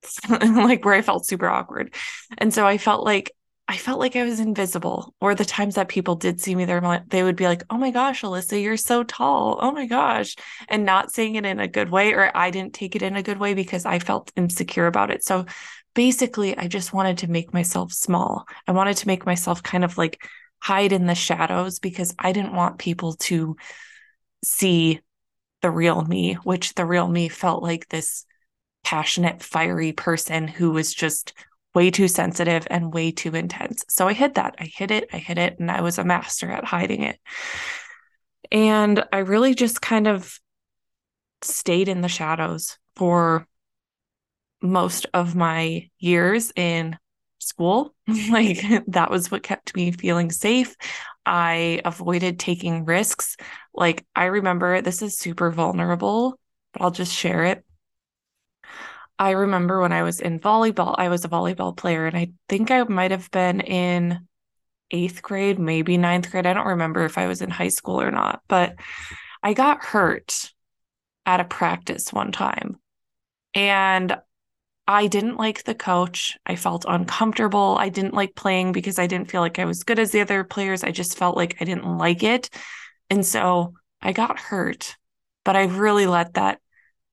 like 0.29 0.85
where 0.85 0.93
I 0.93 1.01
felt 1.01 1.25
super 1.25 1.47
awkward. 1.47 1.93
And 2.37 2.53
so 2.53 2.65
I 2.65 2.77
felt 2.77 3.03
like 3.05 3.31
I 3.67 3.77
felt 3.77 3.99
like 3.99 4.15
I 4.15 4.23
was 4.23 4.39
invisible. 4.39 5.15
Or 5.19 5.33
the 5.33 5.45
times 5.45 5.75
that 5.75 5.87
people 5.89 6.15
did 6.15 6.39
see 6.39 6.53
me 6.53 6.65
there, 6.65 7.03
they 7.07 7.23
would 7.23 7.35
be 7.35 7.45
like, 7.47 7.63
"Oh 7.69 7.77
my 7.77 7.91
gosh, 7.91 8.21
Alissa, 8.21 8.61
you're 8.61 8.77
so 8.77 9.03
tall. 9.03 9.57
Oh 9.61 9.71
my 9.71 9.87
gosh," 9.87 10.35
and 10.69 10.85
not 10.85 11.11
saying 11.11 11.35
it 11.35 11.45
in 11.45 11.59
a 11.59 11.67
good 11.67 11.89
way, 11.89 12.13
or 12.13 12.31
I 12.35 12.51
didn't 12.51 12.73
take 12.73 12.95
it 12.95 13.01
in 13.01 13.15
a 13.15 13.23
good 13.23 13.39
way 13.39 13.53
because 13.55 13.85
I 13.85 13.99
felt 13.99 14.31
insecure 14.35 14.87
about 14.87 15.09
it. 15.11 15.23
So 15.23 15.45
basically, 15.95 16.55
I 16.57 16.67
just 16.67 16.93
wanted 16.93 17.19
to 17.19 17.31
make 17.31 17.53
myself 17.53 17.91
small. 17.91 18.45
I 18.67 18.71
wanted 18.71 18.97
to 18.97 19.07
make 19.07 19.25
myself 19.25 19.63
kind 19.63 19.83
of 19.83 19.97
like 19.97 20.23
hide 20.61 20.91
in 20.91 21.07
the 21.07 21.15
shadows 21.15 21.79
because 21.79 22.13
I 22.19 22.31
didn't 22.33 22.53
want 22.55 22.77
people 22.79 23.13
to 23.13 23.55
see 24.45 25.01
the 25.61 25.71
real 25.71 26.03
me, 26.03 26.35
which 26.35 26.75
the 26.75 26.85
real 26.85 27.07
me 27.07 27.27
felt 27.27 27.63
like 27.63 27.89
this 27.89 28.25
passionate, 28.83 29.41
fiery 29.41 29.91
person 29.91 30.47
who 30.47 30.71
was 30.71 30.93
just 30.93 31.33
way 31.73 31.91
too 31.91 32.07
sensitive 32.07 32.65
and 32.69 32.93
way 32.93 33.11
too 33.11 33.35
intense. 33.35 33.83
So 33.89 34.07
I 34.07 34.13
hid 34.13 34.35
that. 34.35 34.55
I 34.59 34.65
hid 34.65 34.91
it. 34.91 35.09
I 35.11 35.17
hid 35.17 35.37
it. 35.37 35.59
And 35.59 35.69
I 35.69 35.81
was 35.81 35.97
a 35.97 36.03
master 36.03 36.49
at 36.49 36.63
hiding 36.63 37.03
it. 37.03 37.19
And 38.51 39.03
I 39.11 39.19
really 39.19 39.55
just 39.55 39.81
kind 39.81 40.07
of 40.07 40.39
stayed 41.41 41.89
in 41.89 42.01
the 42.01 42.07
shadows 42.07 42.77
for 42.95 43.47
most 44.61 45.05
of 45.13 45.35
my 45.35 45.89
years 45.99 46.53
in 46.55 46.97
school. 47.39 47.93
like 48.29 48.63
that 48.87 49.11
was 49.11 49.29
what 49.29 49.43
kept 49.43 49.75
me 49.75 49.91
feeling 49.91 50.31
safe. 50.31 50.75
I 51.25 51.81
avoided 51.85 52.39
taking 52.39 52.85
risks. 52.85 53.37
Like, 53.73 54.05
I 54.15 54.25
remember 54.25 54.81
this 54.81 55.01
is 55.01 55.17
super 55.17 55.51
vulnerable, 55.51 56.39
but 56.73 56.81
I'll 56.81 56.91
just 56.91 57.13
share 57.13 57.45
it. 57.45 57.65
I 59.17 59.31
remember 59.31 59.79
when 59.79 59.93
I 59.93 60.03
was 60.03 60.19
in 60.19 60.39
volleyball, 60.39 60.95
I 60.97 61.09
was 61.09 61.23
a 61.23 61.29
volleyball 61.29 61.75
player, 61.75 62.05
and 62.05 62.17
I 62.17 62.31
think 62.49 62.69
I 62.69 62.83
might 62.83 63.11
have 63.11 63.31
been 63.31 63.61
in 63.61 64.27
eighth 64.91 65.21
grade, 65.21 65.57
maybe 65.57 65.97
ninth 65.97 66.29
grade. 66.29 66.45
I 66.45 66.53
don't 66.53 66.67
remember 66.67 67.05
if 67.05 67.17
I 67.17 67.27
was 67.27 67.41
in 67.41 67.49
high 67.49 67.69
school 67.69 68.01
or 68.01 68.11
not, 68.11 68.41
but 68.47 68.75
I 69.41 69.53
got 69.53 69.83
hurt 69.83 70.51
at 71.25 71.39
a 71.39 71.45
practice 71.45 72.11
one 72.11 72.31
time. 72.31 72.77
And 73.53 74.17
I 74.87 75.07
didn't 75.07 75.37
like 75.37 75.63
the 75.63 75.75
coach. 75.75 76.37
I 76.45 76.55
felt 76.55 76.85
uncomfortable. 76.87 77.75
I 77.79 77.89
didn't 77.89 78.13
like 78.13 78.35
playing 78.35 78.71
because 78.71 78.99
I 78.99 79.07
didn't 79.07 79.31
feel 79.31 79.41
like 79.41 79.57
I 79.57 79.65
was 79.65 79.83
good 79.83 79.99
as 79.99 80.11
the 80.11 80.21
other 80.21 80.43
players. 80.43 80.83
I 80.83 80.91
just 80.91 81.17
felt 81.17 81.35
like 81.35 81.57
I 81.59 81.65
didn't 81.65 81.97
like 81.97 82.21
it. 82.21 82.49
And 83.09 83.25
so 83.25 83.73
I 84.01 84.11
got 84.11 84.39
hurt, 84.39 84.95
but 85.43 85.55
I 85.55 85.63
really 85.63 86.05
let 86.05 86.35
that 86.35 86.59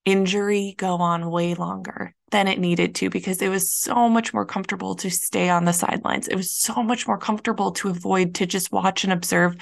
injury 0.05 0.75
go 0.77 0.97
on 0.97 1.31
way 1.31 1.55
longer 1.55 2.15
than 2.31 2.49
it 2.49 2.59
needed 2.59 2.95
to 2.97 3.11
because 3.11 3.41
it 3.41 3.49
was 3.49 3.73
so 3.73 4.09
much 4.09 4.35
more 4.35 4.45
comfortable 4.45 4.95
to 4.97 5.11
stay 5.11 5.49
on 5.49 5.65
the 5.65 5.73
sidelines. 5.73 6.29
It 6.29 6.35
was 6.35 6.51
so 6.51 6.83
much 6.83 7.07
more 7.07 7.19
comfortable 7.19 7.73
to 7.73 7.89
avoid 7.89 8.35
to 8.37 8.47
just 8.47 8.73
watch 8.73 9.05
and 9.05 9.13
observe 9.13 9.55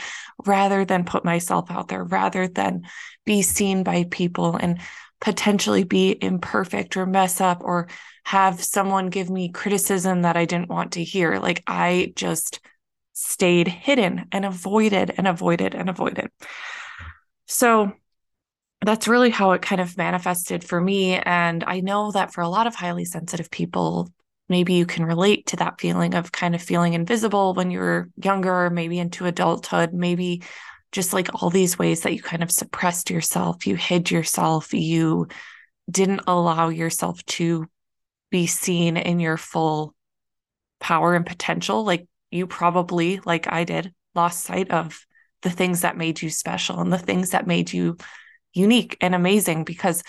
rather 0.46 0.84
than 0.84 1.04
put 1.04 1.24
myself 1.24 1.70
out 1.70 1.88
there, 1.88 2.04
rather 2.04 2.48
than 2.48 2.82
be 3.26 3.42
seen 3.42 3.82
by 3.82 4.04
people 4.10 4.56
and 4.56 4.80
potentially 5.20 5.84
be 5.84 6.16
imperfect 6.20 6.96
or 6.96 7.06
mess 7.06 7.40
up 7.40 7.62
or 7.62 7.88
have 8.24 8.62
someone 8.62 9.08
give 9.08 9.30
me 9.30 9.50
criticism 9.50 10.22
that 10.22 10.36
I 10.36 10.44
didn't 10.44 10.70
want 10.70 10.92
to 10.92 11.04
hear. 11.04 11.38
Like 11.38 11.62
I 11.66 12.12
just 12.16 12.60
stayed 13.12 13.68
hidden 13.68 14.26
and 14.32 14.44
avoided 14.44 15.12
and 15.16 15.28
avoided 15.28 15.74
and 15.74 15.90
avoided. 15.90 16.30
So 17.46 17.92
that's 18.82 19.08
really 19.08 19.30
how 19.30 19.52
it 19.52 19.62
kind 19.62 19.80
of 19.80 19.98
manifested 19.98 20.64
for 20.64 20.80
me. 20.80 21.16
And 21.16 21.64
I 21.64 21.80
know 21.80 22.12
that 22.12 22.32
for 22.32 22.40
a 22.40 22.48
lot 22.48 22.66
of 22.66 22.74
highly 22.74 23.04
sensitive 23.04 23.50
people, 23.50 24.10
maybe 24.48 24.74
you 24.74 24.86
can 24.86 25.04
relate 25.04 25.46
to 25.46 25.56
that 25.56 25.80
feeling 25.80 26.14
of 26.14 26.32
kind 26.32 26.54
of 26.54 26.62
feeling 26.62 26.94
invisible 26.94 27.52
when 27.52 27.70
you're 27.70 28.08
younger, 28.16 28.70
maybe 28.70 28.98
into 28.98 29.26
adulthood, 29.26 29.92
maybe 29.92 30.42
just 30.92 31.12
like 31.12 31.42
all 31.42 31.50
these 31.50 31.78
ways 31.78 32.02
that 32.02 32.14
you 32.14 32.22
kind 32.22 32.42
of 32.42 32.50
suppressed 32.50 33.10
yourself, 33.10 33.66
you 33.66 33.76
hid 33.76 34.10
yourself, 34.10 34.74
you 34.74 35.28
didn't 35.90 36.22
allow 36.26 36.68
yourself 36.68 37.24
to 37.26 37.66
be 38.30 38.46
seen 38.46 38.96
in 38.96 39.20
your 39.20 39.36
full 39.36 39.94
power 40.80 41.14
and 41.14 41.26
potential. 41.26 41.84
Like 41.84 42.06
you 42.30 42.46
probably, 42.46 43.20
like 43.24 43.50
I 43.52 43.64
did, 43.64 43.92
lost 44.14 44.44
sight 44.44 44.70
of 44.70 45.04
the 45.42 45.50
things 45.50 45.82
that 45.82 45.96
made 45.96 46.20
you 46.20 46.30
special 46.30 46.80
and 46.80 46.92
the 46.92 46.98
things 46.98 47.30
that 47.30 47.46
made 47.46 47.72
you 47.72 47.96
unique 48.52 48.96
and 49.00 49.14
amazing 49.14 49.64
because 49.64 50.02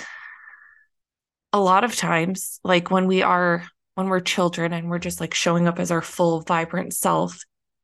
a 1.54 1.60
lot 1.60 1.84
of 1.84 1.96
times 1.96 2.60
like 2.64 2.90
when 2.90 3.08
we 3.08 3.22
are 3.22 3.64
when 3.96 4.08
we're 4.08 4.20
children 4.20 4.74
and 4.74 4.90
we're 4.90 5.00
just 5.00 5.20
like 5.20 5.34
showing 5.34 5.68
up 5.68 5.80
as 5.80 5.92
our 5.92 6.02
full 6.02 6.42
vibrant 6.42 6.94
self 6.94 7.40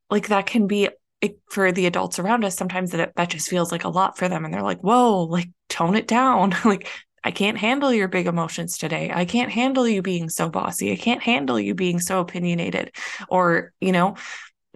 like 0.10 0.30
that 0.30 0.46
can 0.46 0.68
be 0.68 0.90
it, 1.22 1.40
for 1.50 1.72
the 1.72 1.86
adults 1.88 2.20
around 2.20 2.46
us 2.46 2.56
sometimes 2.56 2.92
that 2.92 3.16
that 3.16 3.30
just 3.30 3.50
feels 3.50 3.72
like 3.72 3.84
a 3.84 3.90
lot 3.90 4.18
for 4.18 4.30
them 4.30 4.46
and 4.46 4.54
they're 4.54 4.62
like 4.62 4.82
whoa 4.82 5.24
like 5.24 5.50
tone 5.70 5.96
it 5.96 6.08
down 6.08 6.54
like 6.66 6.88
I 7.24 7.32
can't 7.32 7.58
handle 7.58 7.92
your 7.92 8.08
big 8.08 8.26
emotions 8.26 8.78
today. 8.78 9.12
I 9.14 9.26
can't 9.26 9.52
handle 9.52 9.86
you 9.86 10.02
being 10.02 10.30
so 10.30 10.48
bossy. 10.50 10.94
I 10.94 10.96
can't 10.96 11.22
handle 11.22 11.60
you 11.60 11.74
being 11.74 12.00
so 12.00 12.22
opinionated. 12.22 12.96
Or, 13.28 13.74
you 13.82 13.92
know, 13.92 14.16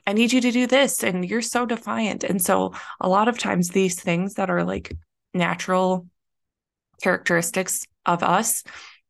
I 0.05 0.11
need 0.11 0.33
you 0.33 0.41
to 0.41 0.51
do 0.51 0.67
this 0.67 1.01
and 1.01 1.23
you're 1.23 1.41
so 1.41 1.65
defiant. 1.65 2.25
And 2.25 2.41
so 2.41 2.73
a 2.99 3.07
lot 3.07 3.29
of 3.29 3.37
times 3.37 3.69
these 3.69 4.01
things 4.01 4.33
that 4.33 4.49
are 4.49 4.65
like 4.65 4.93
natural 5.33 6.07
characteristics 7.01 7.85
of 8.05 8.21
us 8.21 8.63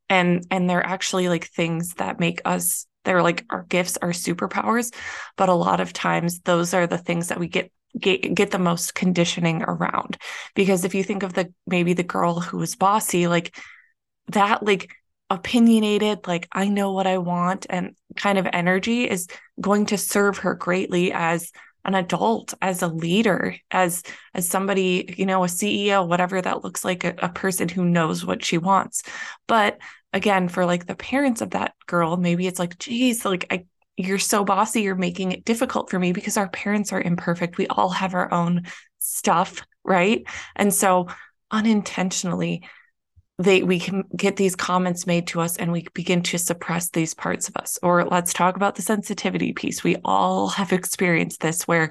and 0.07 0.45
and 0.51 0.69
they're 0.69 0.85
actually 0.85 1.29
like 1.29 1.45
things 1.47 1.95
that 1.95 2.19
make 2.19 2.41
us 2.45 2.85
they're 3.03 3.23
like 3.23 3.45
our 3.49 3.63
gifts 3.63 3.97
our 4.01 4.09
superpowers 4.09 4.93
but 5.37 5.49
a 5.49 5.53
lot 5.53 5.79
of 5.79 5.93
times 5.93 6.39
those 6.41 6.73
are 6.73 6.87
the 6.87 6.97
things 6.97 7.29
that 7.29 7.39
we 7.39 7.47
get 7.47 7.71
get, 7.99 8.33
get 8.33 8.51
the 8.51 8.59
most 8.59 8.95
conditioning 8.95 9.63
around. 9.63 10.17
Because 10.55 10.85
if 10.85 10.95
you 10.95 11.03
think 11.03 11.23
of 11.23 11.33
the 11.33 11.53
maybe 11.67 11.93
the 11.93 12.03
girl 12.03 12.39
who 12.39 12.57
was 12.57 12.75
bossy 12.75 13.27
like 13.27 13.55
that 14.27 14.63
like 14.63 14.91
opinionated 15.29 16.27
like 16.27 16.47
i 16.51 16.67
know 16.67 16.91
what 16.91 17.07
i 17.07 17.17
want 17.17 17.65
and 17.69 17.95
kind 18.17 18.37
of 18.37 18.45
energy 18.51 19.09
is 19.09 19.27
going 19.61 19.85
to 19.85 19.97
serve 19.97 20.39
her 20.39 20.53
greatly 20.53 21.13
as 21.13 21.51
an 21.85 21.95
adult 21.95 22.53
as 22.61 22.81
a 22.81 22.87
leader 22.87 23.55
as 23.71 24.03
as 24.33 24.47
somebody 24.47 25.15
you 25.17 25.25
know 25.25 25.43
a 25.45 25.47
ceo 25.47 26.05
whatever 26.05 26.41
that 26.41 26.65
looks 26.65 26.83
like 26.83 27.05
a, 27.05 27.15
a, 27.19 27.29
person 27.29 27.69
who 27.69 27.85
knows 27.85 28.25
what 28.25 28.43
she 28.43 28.57
wants. 28.57 29.03
But 29.47 29.79
again 30.13 30.47
for 30.47 30.65
like 30.65 30.85
the 30.85 30.95
parents 30.95 31.41
of 31.41 31.51
that 31.51 31.73
girl 31.87 32.17
maybe 32.17 32.47
it's 32.47 32.59
like 32.59 32.77
geez 32.77 33.23
like 33.25 33.45
i 33.49 33.65
you're 33.97 34.19
so 34.19 34.43
bossy 34.43 34.81
you're 34.81 34.95
making 34.95 35.31
it 35.31 35.45
difficult 35.45 35.89
for 35.89 35.99
me 35.99 36.11
because 36.11 36.37
our 36.37 36.49
parents 36.49 36.91
are 36.93 37.01
imperfect. 37.01 37.57
We 37.57 37.67
all 37.67 37.89
have 37.89 38.13
our 38.13 38.33
own 38.33 38.63
stuff 38.99 39.61
right? 39.83 40.23
And 40.55 40.73
so 40.73 41.07
unintentionally 41.49 42.63
they 43.39 43.63
we 43.63 43.79
can 43.79 44.03
get 44.15 44.35
these 44.35 44.55
comments 44.55 45.07
made 45.07 45.25
to 45.27 45.41
us 45.41 45.57
and 45.57 45.71
we 45.71 45.87
begin 45.93 46.21
to 46.21 46.37
suppress 46.37 46.89
these 46.89 47.13
parts 47.13 47.49
of 47.49 47.57
us. 47.57 47.79
Or 47.81 48.05
let's 48.05 48.33
talk 48.33 48.55
about 48.55 48.75
the 48.75 48.83
sensitivity 48.83 49.53
piece. 49.53 49.83
We 49.83 49.95
all 50.05 50.49
have 50.49 50.71
experienced 50.71 51.41
this 51.41 51.67
where 51.67 51.89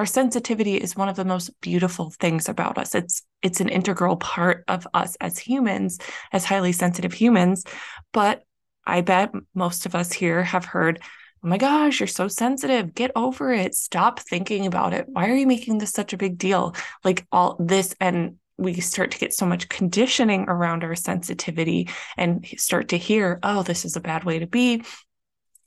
our 0.00 0.06
sensitivity 0.06 0.76
is 0.76 0.96
one 0.96 1.10
of 1.10 1.16
the 1.16 1.26
most 1.26 1.50
beautiful 1.60 2.08
things 2.08 2.48
about 2.48 2.78
us 2.78 2.94
it's 2.94 3.22
it's 3.42 3.60
an 3.60 3.68
integral 3.68 4.16
part 4.16 4.64
of 4.66 4.88
us 4.94 5.14
as 5.20 5.38
humans 5.38 5.98
as 6.32 6.42
highly 6.42 6.72
sensitive 6.72 7.12
humans 7.12 7.64
but 8.10 8.42
i 8.86 9.02
bet 9.02 9.30
most 9.54 9.84
of 9.84 9.94
us 9.94 10.10
here 10.10 10.42
have 10.42 10.64
heard 10.64 11.02
oh 11.44 11.48
my 11.48 11.58
gosh 11.58 12.00
you're 12.00 12.06
so 12.06 12.28
sensitive 12.28 12.94
get 12.94 13.10
over 13.14 13.52
it 13.52 13.74
stop 13.74 14.20
thinking 14.20 14.64
about 14.64 14.94
it 14.94 15.04
why 15.06 15.28
are 15.28 15.36
you 15.36 15.46
making 15.46 15.76
this 15.76 15.92
such 15.92 16.14
a 16.14 16.16
big 16.16 16.38
deal 16.38 16.74
like 17.04 17.26
all 17.30 17.56
this 17.60 17.94
and 18.00 18.36
we 18.56 18.80
start 18.80 19.10
to 19.10 19.18
get 19.18 19.34
so 19.34 19.44
much 19.44 19.68
conditioning 19.68 20.46
around 20.48 20.82
our 20.82 20.94
sensitivity 20.94 21.88
and 22.18 22.46
start 22.58 22.88
to 22.88 22.98
hear, 22.98 23.38
oh, 23.42 23.62
this 23.62 23.86
is 23.86 23.96
a 23.96 24.02
bad 24.02 24.24
way 24.24 24.38
to 24.40 24.46
be. 24.46 24.84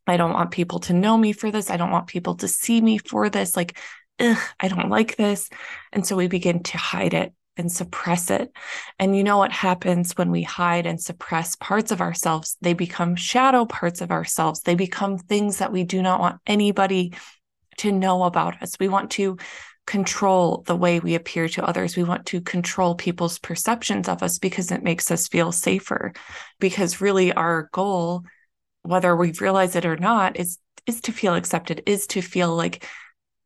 I 0.05 0.15
don't 0.15 0.33
want 0.33 0.51
people 0.51 0.79
to 0.81 0.93
know 0.93 1.17
me 1.17 1.33
for 1.33 1.49
this. 1.49 1.71
I 1.71 1.77
don't 1.77 1.89
want 1.89 2.05
people 2.05 2.35
to 2.35 2.47
see 2.47 2.79
me 2.79 2.99
for 2.99 3.31
this. 3.31 3.57
Like, 3.57 3.79
ugh, 4.19 4.37
I 4.59 4.67
don't 4.67 4.89
like 4.89 5.15
this. 5.15 5.49
And 5.91 6.05
so 6.05 6.15
we 6.15 6.27
begin 6.27 6.63
to 6.63 6.77
hide 6.77 7.13
it 7.13 7.33
and 7.55 7.71
suppress 7.71 8.29
it. 8.31 8.51
And 8.99 9.15
you 9.15 9.23
know 9.23 9.37
what 9.37 9.51
happens 9.51 10.13
when 10.13 10.31
we 10.31 10.41
hide 10.43 10.85
and 10.85 10.99
suppress 10.99 11.55
parts 11.55 11.91
of 11.91 12.01
ourselves? 12.01 12.57
They 12.61 12.73
become 12.73 13.15
shadow 13.15 13.65
parts 13.65 14.01
of 14.01 14.11
ourselves. 14.11 14.61
They 14.61 14.75
become 14.75 15.17
things 15.17 15.57
that 15.57 15.71
we 15.71 15.83
do 15.83 16.01
not 16.01 16.19
want 16.19 16.39
anybody 16.47 17.13
to 17.77 17.91
know 17.91 18.23
about 18.23 18.61
us. 18.61 18.75
We 18.79 18.87
want 18.87 19.11
to 19.11 19.37
control 19.85 20.63
the 20.65 20.75
way 20.75 20.99
we 20.99 21.15
appear 21.15 21.47
to 21.49 21.65
others. 21.65 21.95
We 21.95 22.03
want 22.03 22.25
to 22.27 22.41
control 22.41 22.95
people's 22.95 23.39
perceptions 23.39 24.07
of 24.07 24.23
us 24.23 24.39
because 24.39 24.71
it 24.71 24.83
makes 24.83 25.11
us 25.11 25.27
feel 25.27 25.51
safer. 25.51 26.13
Because 26.59 27.01
really, 27.01 27.33
our 27.33 27.69
goal, 27.73 28.23
whether 28.83 29.15
we 29.15 29.31
realize 29.33 29.75
it 29.75 29.85
or 29.85 29.97
not, 29.97 30.39
is 30.39 30.57
is 30.85 31.01
to 31.01 31.11
feel 31.11 31.35
accepted, 31.35 31.81
is 31.85 32.07
to 32.07 32.21
feel 32.21 32.55
like 32.55 32.85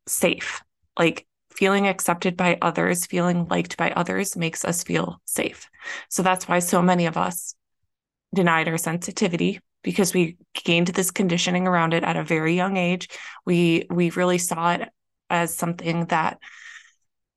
safe. 0.08 0.62
Like 0.98 1.26
feeling 1.50 1.86
accepted 1.86 2.36
by 2.36 2.58
others, 2.62 3.06
feeling 3.06 3.46
liked 3.48 3.76
by 3.76 3.90
others 3.90 4.36
makes 4.36 4.64
us 4.64 4.82
feel 4.82 5.20
safe. 5.24 5.68
So 6.08 6.22
that's 6.22 6.48
why 6.48 6.60
so 6.60 6.82
many 6.82 7.06
of 7.06 7.16
us 7.16 7.54
denied 8.34 8.68
our 8.68 8.78
sensitivity 8.78 9.60
because 9.82 10.12
we 10.12 10.36
gained 10.64 10.88
this 10.88 11.10
conditioning 11.10 11.66
around 11.66 11.94
it 11.94 12.04
at 12.04 12.16
a 12.16 12.24
very 12.24 12.54
young 12.54 12.76
age. 12.76 13.08
We 13.46 13.86
we 13.90 14.10
really 14.10 14.38
saw 14.38 14.72
it 14.74 14.88
as 15.30 15.54
something 15.54 16.06
that 16.06 16.38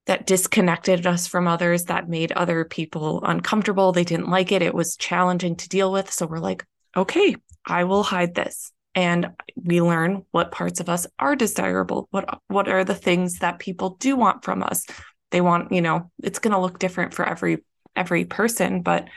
that 0.08 0.26
disconnected 0.26 1.06
us 1.06 1.28
from 1.28 1.48
others 1.48 1.86
that 1.86 2.10
made 2.10 2.32
other 2.32 2.66
people 2.66 3.24
uncomfortable 3.24 3.92
they 3.92 4.04
didn't 4.04 4.30
like 4.30 4.52
it 4.52 4.62
it 4.62 4.74
was 4.74 4.98
challenging 4.98 5.56
to 5.56 5.70
deal 5.70 5.92
with 5.92 6.12
so 6.12 6.26
we're 6.26 6.40
like 6.40 6.66
okay 6.98 7.36
i 7.66 7.84
will 7.84 8.04
hide 8.04 8.34
this 8.34 8.72
and 8.94 9.30
we 9.56 9.82
learn 9.82 10.26
what 10.32 10.52
parts 10.52 10.80
of 10.80 10.90
us 10.90 11.08
are 11.20 11.36
desirable 11.36 12.08
what 12.12 12.40
what 12.48 12.68
are 12.68 12.84
the 12.84 12.96
things 12.96 13.40
that 13.40 13.60
people 13.60 13.92
do 14.00 14.16
want 14.16 14.44
from 14.44 14.62
us 14.64 14.86
they 15.32 15.42
want 15.42 15.72
you 15.72 15.82
know 15.82 16.12
it's 16.24 16.40
going 16.40 16.54
to 16.54 16.60
look 16.60 16.80
different 16.80 17.14
for 17.14 17.26
every 17.26 17.64
every 17.96 18.26
person 18.26 18.82
but 18.82 19.08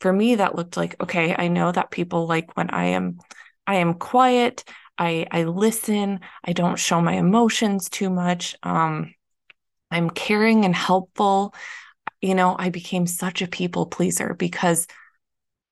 for 0.00 0.12
me 0.12 0.36
that 0.36 0.54
looked 0.54 0.76
like 0.76 1.00
okay 1.00 1.34
i 1.38 1.48
know 1.48 1.70
that 1.70 1.90
people 1.90 2.26
like 2.26 2.56
when 2.56 2.70
i 2.70 2.86
am 2.86 3.18
i 3.66 3.76
am 3.76 3.94
quiet 3.94 4.64
I 5.00 5.26
I 5.30 5.44
listen. 5.44 6.20
I 6.44 6.52
don't 6.52 6.78
show 6.78 7.00
my 7.00 7.14
emotions 7.14 7.88
too 7.88 8.10
much. 8.10 8.54
Um, 8.62 9.14
I'm 9.90 10.10
caring 10.10 10.64
and 10.66 10.76
helpful. 10.76 11.54
You 12.20 12.34
know, 12.34 12.54
I 12.58 12.68
became 12.68 13.06
such 13.06 13.40
a 13.40 13.48
people 13.48 13.86
pleaser 13.86 14.34
because 14.34 14.86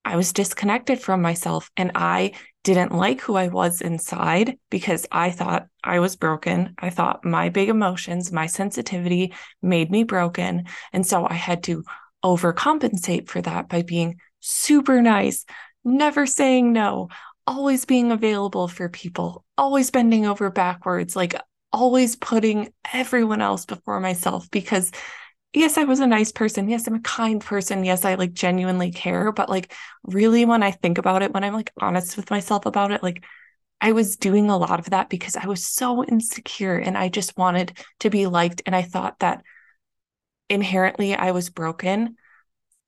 I 0.04 0.16
was 0.16 0.32
disconnected 0.32 0.98
from 1.00 1.20
myself 1.20 1.70
and 1.76 1.92
I 1.94 2.32
didn't 2.74 2.94
like 2.94 3.20
who 3.20 3.36
I 3.36 3.48
was 3.48 3.80
inside 3.80 4.58
because 4.70 5.06
I 5.10 5.30
thought 5.30 5.66
I 5.82 6.00
was 6.00 6.16
broken. 6.16 6.74
I 6.78 6.90
thought 6.90 7.24
my 7.24 7.48
big 7.48 7.68
emotions, 7.68 8.32
my 8.32 8.46
sensitivity 8.46 9.34
made 9.62 9.90
me 9.90 10.04
broken. 10.04 10.66
And 10.92 11.06
so 11.06 11.26
I 11.28 11.34
had 11.34 11.62
to 11.64 11.84
overcompensate 12.24 13.28
for 13.28 13.40
that 13.42 13.68
by 13.68 13.82
being 13.82 14.18
super 14.40 15.02
nice, 15.02 15.44
never 15.84 16.26
saying 16.26 16.72
no, 16.72 17.08
always 17.46 17.84
being 17.84 18.12
available 18.12 18.68
for 18.68 18.88
people, 18.88 19.44
always 19.56 19.90
bending 19.90 20.26
over 20.26 20.50
backwards, 20.50 21.16
like 21.16 21.34
always 21.72 22.16
putting 22.16 22.72
everyone 22.92 23.40
else 23.40 23.66
before 23.66 24.00
myself 24.00 24.50
because 24.50 24.90
yes, 25.52 25.78
I 25.78 25.84
was 25.84 26.00
a 26.00 26.06
nice 26.06 26.32
person. 26.32 26.68
Yes, 26.68 26.86
I'm 26.86 26.94
a 26.94 27.00
kind 27.00 27.40
person. 27.40 27.84
Yes, 27.84 28.04
I 28.04 28.14
like 28.14 28.32
genuinely 28.32 28.90
care. 28.90 29.32
But 29.32 29.48
like, 29.48 29.72
really, 30.04 30.44
when 30.44 30.62
I 30.62 30.70
think 30.70 30.98
about 30.98 31.22
it, 31.22 31.32
when 31.32 31.44
I'm 31.44 31.54
like 31.54 31.72
honest 31.80 32.16
with 32.16 32.30
myself 32.30 32.66
about 32.66 32.92
it, 32.92 33.02
like, 33.02 33.24
I 33.80 33.92
was 33.92 34.16
doing 34.16 34.50
a 34.50 34.56
lot 34.56 34.80
of 34.80 34.90
that 34.90 35.08
because 35.08 35.36
I 35.36 35.46
was 35.46 35.64
so 35.64 36.04
insecure 36.04 36.76
and 36.76 36.98
I 36.98 37.08
just 37.08 37.36
wanted 37.38 37.78
to 38.00 38.10
be 38.10 38.26
liked. 38.26 38.62
And 38.66 38.74
I 38.74 38.82
thought 38.82 39.20
that 39.20 39.42
inherently 40.48 41.14
I 41.14 41.30
was 41.30 41.50
broken 41.50 42.16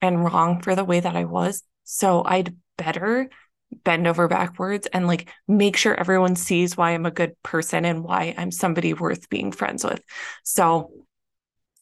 and 0.02 0.24
wrong 0.24 0.62
for 0.62 0.74
the 0.74 0.84
way 0.84 1.00
that 1.00 1.16
I 1.16 1.24
was. 1.24 1.62
So 1.84 2.24
I'd 2.24 2.56
better 2.76 3.28
bend 3.84 4.06
over 4.06 4.26
backwards 4.26 4.88
and 4.92 5.06
like 5.06 5.32
make 5.46 5.76
sure 5.76 5.94
everyone 5.94 6.34
sees 6.36 6.76
why 6.76 6.90
I'm 6.92 7.06
a 7.06 7.10
good 7.10 7.40
person 7.42 7.84
and 7.84 8.02
why 8.02 8.34
I'm 8.36 8.50
somebody 8.50 8.94
worth 8.94 9.28
being 9.28 9.52
friends 9.52 9.84
with. 9.84 10.02
So 10.42 10.90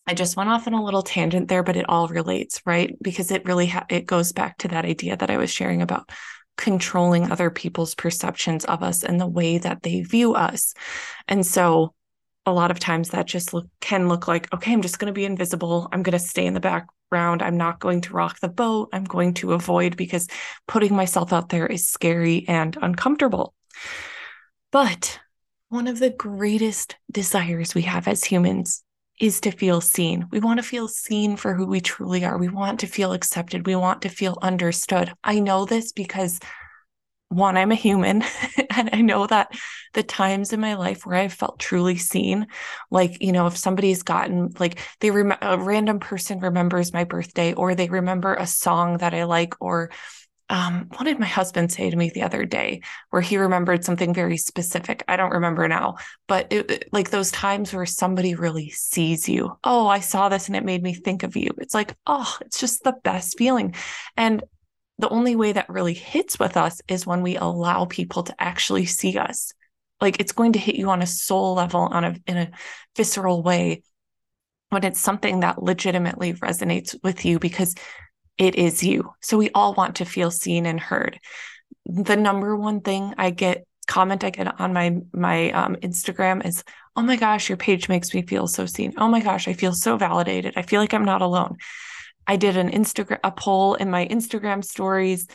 I 0.08 0.14
just 0.14 0.38
went 0.38 0.48
off 0.48 0.66
on 0.66 0.72
a 0.72 0.82
little 0.82 1.02
tangent 1.02 1.48
there, 1.48 1.62
but 1.62 1.76
it 1.76 1.86
all 1.86 2.08
relates, 2.08 2.62
right? 2.64 2.96
Because 3.02 3.30
it 3.30 3.44
really 3.44 3.66
ha- 3.66 3.84
it 3.90 4.06
goes 4.06 4.32
back 4.32 4.56
to 4.58 4.68
that 4.68 4.86
idea 4.86 5.18
that 5.18 5.30
I 5.30 5.36
was 5.36 5.50
sharing 5.50 5.82
about 5.82 6.10
controlling 6.56 7.30
other 7.30 7.50
people's 7.50 7.94
perceptions 7.94 8.64
of 8.64 8.82
us 8.82 9.04
and 9.04 9.20
the 9.20 9.26
way 9.26 9.58
that 9.58 9.82
they 9.82 10.00
view 10.00 10.34
us. 10.34 10.72
And 11.28 11.44
so 11.44 11.92
a 12.46 12.52
lot 12.52 12.70
of 12.70 12.80
times 12.80 13.10
that 13.10 13.26
just 13.26 13.52
look, 13.52 13.66
can 13.82 14.08
look 14.08 14.26
like 14.26 14.50
okay, 14.54 14.72
I'm 14.72 14.80
just 14.80 14.98
going 14.98 15.12
to 15.12 15.12
be 15.12 15.26
invisible. 15.26 15.88
I'm 15.92 16.02
going 16.02 16.18
to 16.18 16.24
stay 16.24 16.46
in 16.46 16.54
the 16.54 16.60
background. 16.60 17.42
I'm 17.42 17.58
not 17.58 17.78
going 17.78 18.00
to 18.00 18.14
rock 18.14 18.40
the 18.40 18.48
boat. 18.48 18.88
I'm 18.94 19.04
going 19.04 19.34
to 19.34 19.52
avoid 19.52 19.98
because 19.98 20.26
putting 20.66 20.96
myself 20.96 21.34
out 21.34 21.50
there 21.50 21.66
is 21.66 21.86
scary 21.86 22.46
and 22.48 22.78
uncomfortable. 22.80 23.52
But 24.72 25.20
one 25.68 25.86
of 25.86 25.98
the 25.98 26.08
greatest 26.08 26.96
desires 27.12 27.74
we 27.74 27.82
have 27.82 28.08
as 28.08 28.24
humans 28.24 28.82
is 29.20 29.40
to 29.40 29.50
feel 29.50 29.80
seen. 29.80 30.26
We 30.30 30.40
want 30.40 30.58
to 30.58 30.66
feel 30.66 30.88
seen 30.88 31.36
for 31.36 31.54
who 31.54 31.66
we 31.66 31.80
truly 31.80 32.24
are. 32.24 32.38
We 32.38 32.48
want 32.48 32.80
to 32.80 32.86
feel 32.86 33.12
accepted. 33.12 33.66
We 33.66 33.76
want 33.76 34.02
to 34.02 34.08
feel 34.08 34.38
understood. 34.42 35.12
I 35.24 35.40
know 35.40 35.64
this 35.64 35.92
because 35.92 36.38
one, 37.30 37.58
I'm 37.58 37.72
a 37.72 37.76
human, 37.76 38.24
and 38.70 38.88
I 38.92 39.02
know 39.02 39.26
that 39.26 39.52
the 39.92 40.02
times 40.02 40.52
in 40.52 40.60
my 40.60 40.74
life 40.74 41.04
where 41.04 41.16
I've 41.16 41.32
felt 41.32 41.58
truly 41.58 41.96
seen, 41.96 42.46
like, 42.90 43.22
you 43.22 43.32
know, 43.32 43.46
if 43.46 43.56
somebody's 43.56 44.02
gotten 44.02 44.50
like 44.58 44.78
they 45.00 45.10
rem- 45.10 45.36
a 45.42 45.58
random 45.58 46.00
person 46.00 46.40
remembers 46.40 46.92
my 46.92 47.04
birthday 47.04 47.52
or 47.52 47.74
they 47.74 47.88
remember 47.88 48.34
a 48.34 48.46
song 48.46 48.98
that 48.98 49.12
I 49.14 49.24
like 49.24 49.54
or 49.60 49.90
um, 50.50 50.88
what 50.96 51.04
did 51.04 51.18
my 51.18 51.26
husband 51.26 51.70
say 51.70 51.90
to 51.90 51.96
me 51.96 52.10
the 52.10 52.22
other 52.22 52.44
day 52.46 52.80
where 53.10 53.20
he 53.20 53.36
remembered 53.36 53.84
something 53.84 54.14
very 54.14 54.38
specific? 54.38 55.04
I 55.06 55.16
don't 55.16 55.32
remember 55.32 55.68
now, 55.68 55.96
but 56.26 56.50
it, 56.50 56.70
it, 56.70 56.88
like 56.92 57.10
those 57.10 57.30
times 57.30 57.72
where 57.72 57.84
somebody 57.84 58.34
really 58.34 58.70
sees 58.70 59.28
you. 59.28 59.58
Oh, 59.62 59.86
I 59.88 60.00
saw 60.00 60.28
this 60.28 60.46
and 60.46 60.56
it 60.56 60.64
made 60.64 60.82
me 60.82 60.94
think 60.94 61.22
of 61.22 61.36
you. 61.36 61.50
It's 61.58 61.74
like, 61.74 61.94
oh, 62.06 62.34
it's 62.40 62.58
just 62.58 62.82
the 62.82 62.94
best 63.04 63.36
feeling. 63.36 63.74
And 64.16 64.42
the 64.98 65.10
only 65.10 65.36
way 65.36 65.52
that 65.52 65.68
really 65.68 65.94
hits 65.94 66.38
with 66.38 66.56
us 66.56 66.80
is 66.88 67.06
when 67.06 67.22
we 67.22 67.36
allow 67.36 67.84
people 67.84 68.22
to 68.24 68.34
actually 68.42 68.86
see 68.86 69.18
us. 69.18 69.52
Like 70.00 70.18
it's 70.18 70.32
going 70.32 70.54
to 70.54 70.58
hit 70.58 70.76
you 70.76 70.88
on 70.88 71.02
a 71.02 71.06
soul 71.06 71.54
level, 71.54 71.80
on 71.80 72.04
a 72.04 72.16
in 72.26 72.36
a 72.36 72.50
visceral 72.96 73.42
way, 73.42 73.82
when 74.70 74.84
it's 74.84 75.00
something 75.00 75.40
that 75.40 75.62
legitimately 75.62 76.34
resonates 76.34 76.94
with 77.02 77.24
you 77.24 77.38
because 77.38 77.74
it 78.38 78.54
is 78.54 78.82
you. 78.82 79.12
So 79.20 79.36
we 79.36 79.50
all 79.50 79.74
want 79.74 79.96
to 79.96 80.04
feel 80.04 80.30
seen 80.30 80.66
and 80.66 80.80
heard. 80.80 81.18
The 81.86 82.16
number 82.16 82.56
one 82.56 82.80
thing 82.80 83.14
I 83.18 83.30
get 83.30 83.66
comment 83.86 84.22
I 84.22 84.30
get 84.30 84.60
on 84.60 84.72
my 84.72 84.98
my 85.12 85.50
um, 85.52 85.76
Instagram 85.76 86.44
is, 86.46 86.62
"Oh 86.96 87.02
my 87.02 87.16
gosh, 87.16 87.48
your 87.48 87.56
page 87.56 87.88
makes 87.88 88.14
me 88.14 88.22
feel 88.22 88.46
so 88.46 88.66
seen. 88.66 88.94
Oh 88.98 89.08
my 89.08 89.20
gosh, 89.20 89.48
I 89.48 89.54
feel 89.54 89.72
so 89.72 89.96
validated. 89.96 90.54
I 90.56 90.62
feel 90.62 90.80
like 90.80 90.94
I'm 90.94 91.04
not 91.04 91.22
alone." 91.22 91.56
I 92.26 92.36
did 92.36 92.56
an 92.58 92.70
Instagram 92.70 93.18
a 93.24 93.32
poll 93.32 93.74
in 93.74 93.90
my 93.90 94.06
Instagram 94.06 94.62
stories, 94.62 95.26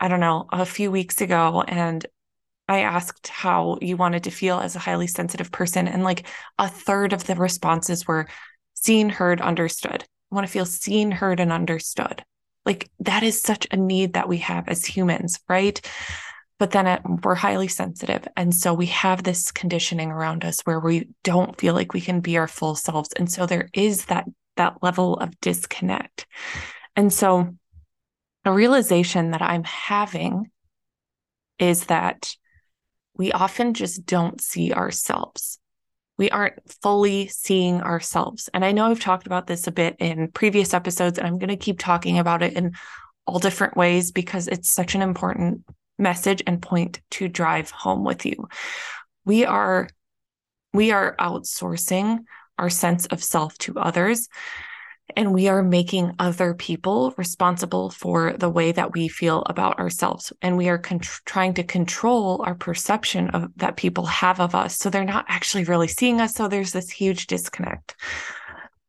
I 0.00 0.08
don't 0.08 0.20
know, 0.20 0.46
a 0.50 0.66
few 0.66 0.90
weeks 0.90 1.20
ago 1.20 1.62
and 1.62 2.04
I 2.68 2.80
asked 2.80 3.28
how 3.28 3.78
you 3.80 3.96
wanted 3.96 4.24
to 4.24 4.30
feel 4.30 4.58
as 4.58 4.74
a 4.74 4.80
highly 4.80 5.06
sensitive 5.06 5.52
person 5.52 5.86
and 5.86 6.04
like 6.04 6.26
a 6.58 6.68
third 6.68 7.12
of 7.12 7.24
the 7.24 7.34
responses 7.36 8.06
were 8.06 8.28
seen, 8.74 9.08
heard, 9.08 9.40
understood. 9.40 10.02
I 10.02 10.34
want 10.34 10.46
to 10.46 10.52
feel 10.52 10.64
seen, 10.64 11.10
heard 11.10 11.38
and 11.38 11.52
understood. 11.52 12.24
Like 12.64 12.90
that 13.00 13.22
is 13.22 13.42
such 13.42 13.66
a 13.70 13.76
need 13.76 14.14
that 14.14 14.28
we 14.28 14.38
have 14.38 14.68
as 14.68 14.84
humans, 14.84 15.38
right? 15.48 15.80
But 16.58 16.70
then 16.70 16.86
it, 16.86 17.02
we're 17.24 17.34
highly 17.34 17.68
sensitive. 17.68 18.26
And 18.36 18.54
so 18.54 18.72
we 18.72 18.86
have 18.86 19.22
this 19.22 19.50
conditioning 19.50 20.12
around 20.12 20.44
us 20.44 20.60
where 20.60 20.78
we 20.78 21.08
don't 21.24 21.58
feel 21.60 21.74
like 21.74 21.92
we 21.92 22.00
can 22.00 22.20
be 22.20 22.36
our 22.36 22.46
full 22.46 22.76
selves. 22.76 23.10
And 23.18 23.30
so 23.30 23.46
there 23.46 23.68
is 23.74 24.04
that 24.06 24.26
that 24.56 24.82
level 24.82 25.16
of 25.16 25.38
disconnect. 25.40 26.26
And 26.94 27.12
so 27.12 27.56
a 28.44 28.52
realization 28.52 29.32
that 29.32 29.42
I'm 29.42 29.64
having 29.64 30.50
is 31.58 31.86
that 31.86 32.34
we 33.16 33.32
often 33.32 33.74
just 33.74 34.04
don't 34.04 34.40
see 34.40 34.72
ourselves 34.72 35.58
we 36.22 36.30
aren't 36.30 36.54
fully 36.80 37.26
seeing 37.26 37.82
ourselves. 37.82 38.48
And 38.54 38.64
I 38.64 38.70
know 38.70 38.88
I've 38.88 39.00
talked 39.00 39.26
about 39.26 39.48
this 39.48 39.66
a 39.66 39.72
bit 39.72 39.96
in 39.98 40.30
previous 40.30 40.72
episodes, 40.72 41.18
and 41.18 41.26
I'm 41.26 41.36
going 41.36 41.48
to 41.48 41.56
keep 41.56 41.80
talking 41.80 42.16
about 42.20 42.44
it 42.44 42.52
in 42.52 42.76
all 43.26 43.40
different 43.40 43.76
ways 43.76 44.12
because 44.12 44.46
it's 44.46 44.70
such 44.70 44.94
an 44.94 45.02
important 45.02 45.64
message 45.98 46.40
and 46.46 46.62
point 46.62 47.00
to 47.10 47.26
drive 47.26 47.72
home 47.72 48.04
with 48.04 48.24
you. 48.24 48.46
We 49.24 49.44
are 49.46 49.88
we 50.72 50.92
are 50.92 51.16
outsourcing 51.16 52.20
our 52.56 52.70
sense 52.70 53.06
of 53.06 53.20
self 53.20 53.58
to 53.58 53.76
others 53.80 54.28
and 55.16 55.34
we 55.34 55.48
are 55.48 55.62
making 55.62 56.14
other 56.18 56.54
people 56.54 57.14
responsible 57.16 57.90
for 57.90 58.32
the 58.34 58.48
way 58.48 58.72
that 58.72 58.92
we 58.92 59.08
feel 59.08 59.42
about 59.46 59.78
ourselves. 59.78 60.32
And 60.42 60.56
we 60.56 60.68
are 60.68 60.78
con- 60.78 61.00
trying 61.00 61.54
to 61.54 61.64
control 61.64 62.42
our 62.46 62.54
perception 62.54 63.30
of 63.30 63.50
that 63.56 63.76
people 63.76 64.06
have 64.06 64.40
of 64.40 64.54
us. 64.54 64.76
So 64.78 64.90
they're 64.90 65.04
not 65.04 65.26
actually 65.28 65.64
really 65.64 65.88
seeing 65.88 66.20
us. 66.20 66.34
So 66.34 66.48
there's 66.48 66.72
this 66.72 66.90
huge 66.90 67.26
disconnect. 67.26 67.96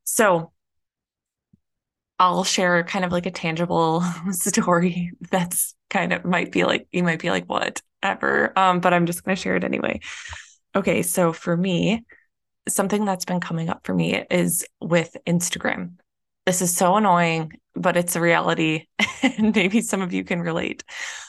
So 0.03 0.51
i'll 2.19 2.43
share 2.43 2.83
kind 2.83 3.03
of 3.03 3.11
like 3.11 3.25
a 3.25 3.31
tangible 3.31 4.03
story 4.31 5.11
that's 5.31 5.73
kind 5.89 6.13
of 6.13 6.23
might 6.23 6.51
be 6.51 6.63
like 6.63 6.87
you 6.91 7.03
might 7.03 7.19
be 7.19 7.31
like 7.31 7.45
whatever. 7.45 8.53
Um 8.57 8.79
but 8.79 8.93
i'm 8.93 9.07
just 9.07 9.23
going 9.23 9.35
to 9.35 9.41
share 9.41 9.55
it 9.55 9.63
anyway. 9.63 9.99
Okay 10.75 11.01
so 11.01 11.33
for 11.33 11.57
me 11.57 12.05
something 12.67 13.03
that's 13.03 13.25
been 13.25 13.39
coming 13.39 13.67
up 13.67 13.81
for 13.83 13.93
me 13.93 14.23
is 14.29 14.65
with 14.79 15.17
Instagram 15.27 15.95
this 16.45 16.61
is 16.61 16.75
so 16.75 16.95
annoying, 16.95 17.53
but 17.75 17.97
it's 17.97 18.15
a 18.15 18.21
reality. 18.21 18.87
and 19.21 19.55
maybe 19.55 19.81
some 19.81 20.01
of 20.01 20.13
you 20.13 20.23
can 20.23 20.41
relate. 20.41 20.83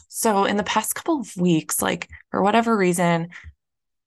So, 0.09 0.45
in 0.45 0.57
the 0.57 0.65
past 0.65 0.95
couple 0.95 1.21
of 1.21 1.37
weeks, 1.37 1.83
like 1.83 2.09
for 2.31 2.43
whatever 2.43 2.77
reason, 2.77 3.29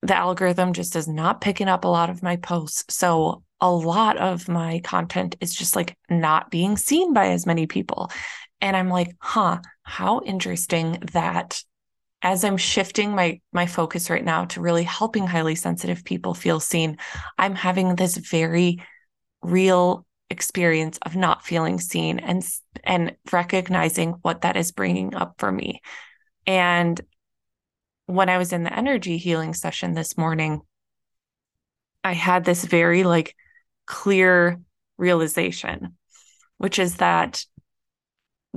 the 0.02 0.16
algorithm 0.16 0.74
just 0.74 0.96
is 0.96 1.08
not 1.08 1.41
picking 1.41 1.67
up 1.67 1.84
a 1.84 1.89
lot 1.89 2.10
of 2.10 2.24
my 2.24 2.38
posts. 2.38 2.96
So, 2.96 3.43
a 3.60 3.72
lot 3.72 4.17
of 4.17 4.48
my 4.48 4.80
content 4.84 5.36
is 5.41 5.54
just 5.54 5.76
like 5.76 5.98
not 6.10 6.52
being 6.52 6.78
seen 6.78 7.13
by 7.13 7.30
as 7.30 7.46
many 7.46 7.67
people. 7.67 8.12
And 8.62 8.76
I'm 8.76 8.89
like, 8.89 9.15
huh, 9.20 9.60
how 9.84 10.22
interesting 10.22 11.00
that 11.13 11.62
as 12.22 12.43
I'm 12.43 12.58
shifting 12.58 13.13
my 13.13 13.39
my 13.54 13.67
focus 13.67 14.10
right 14.10 14.24
now 14.24 14.46
to 14.46 14.62
really 14.62 14.84
helping 14.84 15.28
highly 15.28 15.56
sensitive 15.56 16.04
people 16.04 16.34
feel 16.34 16.60
seen, 16.60 16.98
I'm 17.38 17.56
having 17.56 17.96
this 17.96 18.17
very 18.17 18.82
real 19.41 20.07
experience 20.30 20.98
of 21.04 21.16
not 21.16 21.46
feeling 21.46 21.80
seen 21.80 22.20
and 22.20 22.46
and 22.84 23.16
recognizing 23.32 24.12
what 24.22 24.42
that 24.42 24.58
is 24.58 24.72
bringing 24.72 25.16
up 25.16 25.36
for 25.38 25.52
me. 25.52 25.82
And 26.46 27.00
when 28.08 28.30
i 28.30 28.38
was 28.38 28.52
in 28.52 28.63
the 28.63 28.74
energy 28.74 29.18
healing 29.18 29.54
session 29.54 29.94
this 29.94 30.18
morning 30.18 30.62
i 32.04 32.13
had 32.13 32.44
this 32.44 32.66
very 32.66 33.04
like 33.04 33.36
clear 33.86 34.60
realization 34.98 35.96
which 36.58 36.80
is 36.80 36.96
that 36.96 37.46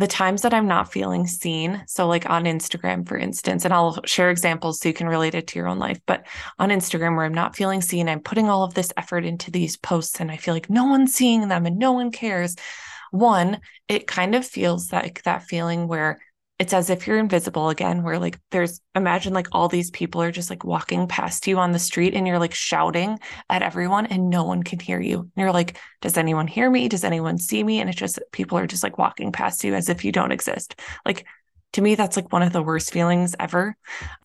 the 0.01 0.07
times 0.07 0.41
that 0.43 0.55
I'm 0.55 0.67
not 0.67 0.91
feeling 0.91 1.27
seen, 1.27 1.85
so 1.87 2.09
like 2.09 2.29
on 2.29 2.45
Instagram, 2.45 3.07
for 3.07 3.19
instance, 3.19 3.67
and 3.67 3.75
I'll 3.75 4.01
share 4.07 4.31
examples 4.31 4.81
so 4.81 4.89
you 4.89 4.95
can 4.95 5.07
relate 5.07 5.35
it 5.35 5.47
to 5.49 5.59
your 5.59 5.69
own 5.69 5.79
life, 5.79 6.01
but 6.07 6.27
on 6.59 6.71
Instagram 6.71 7.17
where 7.17 7.27
I'm 7.27 7.35
not 7.35 7.55
feeling 7.55 7.83
seen, 7.83 8.09
I'm 8.09 8.21
putting 8.21 8.49
all 8.49 8.65
of 8.65 8.73
this 8.73 8.95
effort 8.97 9.27
into 9.27 9.51
these 9.51 9.77
posts 9.77 10.19
and 10.19 10.31
I 10.31 10.39
feel 10.39 10.55
like 10.55 10.71
no 10.71 10.87
one's 10.87 11.13
seeing 11.13 11.49
them 11.49 11.67
and 11.67 11.79
no 11.79 11.93
one 11.93 12.13
cares. 12.13 12.57
One, 13.11 13.61
it 13.89 14.07
kind 14.07 14.35
of 14.35 14.47
feels 14.47 14.91
like 14.91 15.23
that 15.25 15.43
feeling 15.43 15.87
where 15.87 16.23
it's 16.61 16.75
as 16.75 16.91
if 16.91 17.07
you're 17.07 17.19
invisible 17.19 17.71
again 17.71 18.03
where 18.03 18.19
like 18.19 18.39
there's 18.51 18.83
imagine 18.95 19.33
like 19.33 19.49
all 19.51 19.67
these 19.67 19.91
people 19.91 20.21
are 20.21 20.31
just 20.31 20.51
like 20.51 20.63
walking 20.63 21.09
past 21.09 21.47
you 21.47 21.59
on 21.59 21.73
the 21.73 21.79
street 21.79 22.13
and 22.13 22.27
you're 22.27 22.39
like 22.39 22.53
shouting 22.53 23.19
at 23.49 23.63
everyone 23.63 24.05
and 24.05 24.29
no 24.29 24.45
one 24.45 24.63
can 24.63 24.79
hear 24.79 25.01
you. 25.01 25.21
And 25.21 25.33
you're 25.37 25.55
like 25.55 25.79
does 26.03 26.19
anyone 26.19 26.47
hear 26.47 26.71
me? 26.71 26.87
Does 26.87 27.03
anyone 27.03 27.39
see 27.39 27.65
me? 27.65 27.81
And 27.81 27.89
it's 27.89 27.99
just 27.99 28.21
people 28.31 28.59
are 28.59 28.67
just 28.67 28.83
like 28.83 28.99
walking 28.99 29.33
past 29.33 29.65
you 29.65 29.75
as 29.75 29.89
if 29.89 30.05
you 30.05 30.13
don't 30.13 30.33
exist. 30.33 30.79
Like 31.07 31.25
to 31.73 31.81
me 31.81 31.95
that's 31.95 32.17
like 32.17 32.31
one 32.31 32.43
of 32.43 32.53
the 32.53 32.63
worst 32.63 32.93
feelings 32.93 33.35
ever 33.41 33.75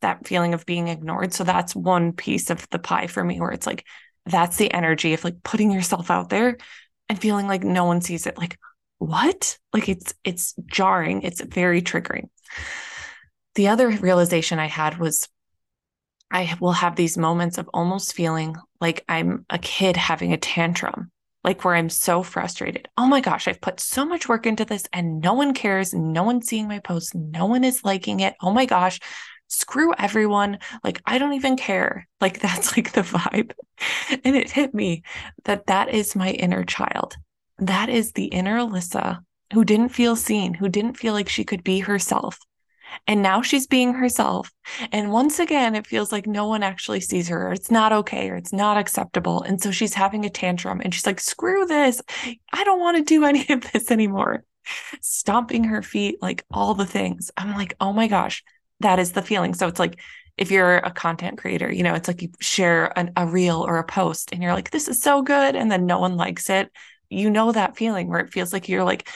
that 0.01 0.27
feeling 0.27 0.53
of 0.53 0.65
being 0.65 0.89
ignored. 0.89 1.33
So 1.33 1.45
that's 1.45 1.73
one 1.73 2.11
piece 2.11 2.49
of 2.49 2.67
the 2.69 2.79
pie 2.79 3.07
for 3.07 3.23
me 3.23 3.39
where 3.39 3.51
it's 3.51 3.65
like 3.65 3.85
that's 4.25 4.57
the 4.57 4.73
energy 4.73 5.13
of 5.13 5.23
like 5.23 5.41
putting 5.41 5.71
yourself 5.71 6.11
out 6.11 6.27
there 6.27 6.57
and 7.07 7.17
feeling 7.17 7.47
like 7.47 7.63
no 7.63 7.85
one 7.85 8.01
sees 8.01 8.27
it. 8.27 8.37
Like 8.37 8.59
what? 8.97 9.57
Like 9.73 9.89
it's 9.89 10.13
it's 10.23 10.53
jarring. 10.65 11.21
It's 11.23 11.41
very 11.41 11.81
triggering. 11.81 12.29
The 13.55 13.69
other 13.69 13.89
realization 13.89 14.59
I 14.59 14.67
had 14.67 14.97
was 14.97 15.27
I 16.31 16.55
will 16.59 16.73
have 16.73 16.95
these 16.95 17.17
moments 17.17 17.57
of 17.57 17.69
almost 17.73 18.13
feeling 18.13 18.55
like 18.81 19.05
I'm 19.07 19.45
a 19.49 19.57
kid 19.57 19.95
having 19.95 20.33
a 20.33 20.37
tantrum, 20.37 21.11
like 21.43 21.63
where 21.63 21.75
I'm 21.75 21.89
so 21.89 22.23
frustrated. 22.23 22.89
Oh 22.97 23.07
my 23.07 23.21
gosh, 23.21 23.47
I've 23.47 23.61
put 23.61 23.79
so 23.79 24.05
much 24.05 24.27
work 24.27 24.45
into 24.45 24.65
this 24.65 24.83
and 24.91 25.21
no 25.21 25.33
one 25.33 25.53
cares. 25.53 25.93
No 25.93 26.23
one's 26.23 26.47
seeing 26.47 26.67
my 26.67 26.79
post. 26.79 27.15
No 27.15 27.45
one 27.45 27.63
is 27.63 27.85
liking 27.85 28.21
it. 28.21 28.35
Oh 28.41 28.51
my 28.51 28.65
gosh, 28.65 28.99
screw 29.47 29.93
everyone. 29.97 30.59
Like, 30.83 31.01
I 31.05 31.17
don't 31.17 31.33
even 31.33 31.55
care. 31.55 32.07
Like, 32.19 32.39
that's 32.41 32.75
like 32.75 32.91
the 32.91 33.01
vibe. 33.01 33.51
And 34.23 34.35
it 34.35 34.51
hit 34.51 34.73
me 34.73 35.03
that 35.45 35.67
that 35.67 35.93
is 35.93 36.15
my 36.15 36.31
inner 36.31 36.63
child 36.63 37.15
that 37.59 37.89
is 37.89 38.11
the 38.11 38.25
inner 38.25 38.57
Alissa 38.57 39.19
who 39.53 39.63
didn't 39.63 39.89
feel 39.89 40.15
seen, 40.15 40.53
who 40.53 40.69
didn't 40.69 40.97
feel 40.97 41.13
like 41.13 41.29
she 41.29 41.43
could 41.43 41.63
be 41.63 41.79
herself. 41.79 42.37
And 43.07 43.21
now 43.21 43.41
she's 43.41 43.67
being 43.67 43.93
herself. 43.93 44.51
And 44.91 45.11
once 45.11 45.39
again, 45.39 45.75
it 45.75 45.87
feels 45.87 46.11
like 46.11 46.27
no 46.27 46.47
one 46.47 46.63
actually 46.63 47.01
sees 47.01 47.27
her, 47.27 47.49
or 47.49 47.51
it's 47.53 47.71
not 47.71 47.91
okay, 47.91 48.29
or 48.29 48.35
it's 48.35 48.53
not 48.53 48.77
acceptable. 48.77 49.41
And 49.43 49.61
so 49.61 49.71
she's 49.71 49.93
having 49.93 50.25
a 50.25 50.29
tantrum 50.29 50.81
and 50.81 50.93
she's 50.93 51.05
like, 51.05 51.19
screw 51.19 51.65
this. 51.65 52.01
I 52.53 52.63
don't 52.63 52.79
want 52.79 52.97
to 52.97 53.03
do 53.03 53.25
any 53.25 53.45
of 53.49 53.69
this 53.71 53.91
anymore. 53.91 54.43
Stomping 55.01 55.65
her 55.65 55.81
feet, 55.81 56.17
like 56.21 56.45
all 56.51 56.73
the 56.73 56.85
things. 56.85 57.31
I'm 57.37 57.53
like, 57.53 57.75
oh 57.79 57.93
my 57.93 58.07
gosh, 58.07 58.43
that 58.79 58.99
is 58.99 59.11
the 59.11 59.21
feeling. 59.21 59.53
So 59.53 59.67
it's 59.67 59.79
like, 59.79 59.99
if 60.37 60.51
you're 60.51 60.77
a 60.77 60.91
content 60.91 61.37
creator, 61.37 61.71
you 61.71 61.83
know, 61.83 61.93
it's 61.93 62.07
like 62.07 62.21
you 62.21 62.29
share 62.41 62.97
an, 62.97 63.11
a 63.15 63.25
reel 63.25 63.61
or 63.61 63.77
a 63.77 63.85
post 63.85 64.29
and 64.31 64.43
you're 64.43 64.53
like, 64.53 64.71
this 64.71 64.87
is 64.87 65.01
so 65.01 65.21
good. 65.21 65.55
And 65.55 65.71
then 65.71 65.85
no 65.85 65.99
one 65.99 66.17
likes 66.17 66.49
it 66.49 66.71
you 67.09 67.29
know 67.29 67.51
that 67.51 67.77
feeling 67.77 68.07
where 68.07 68.19
it 68.19 68.33
feels 68.33 68.53
like 68.53 68.69
you're 68.69 68.83
like 68.83 69.07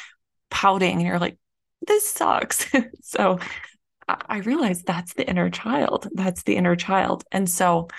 pouting 0.49 0.97
and 0.97 1.07
you're 1.07 1.19
like, 1.19 1.37
this 1.85 2.07
sucks. 2.09 2.65
so 3.01 3.39
I 4.07 4.39
realized 4.39 4.85
that's 4.85 5.13
the 5.13 5.27
inner 5.27 5.49
child. 5.49 6.07
That's 6.13 6.43
the 6.43 6.55
inner 6.55 6.75
child. 6.75 7.23
And 7.31 7.49
so 7.49 7.89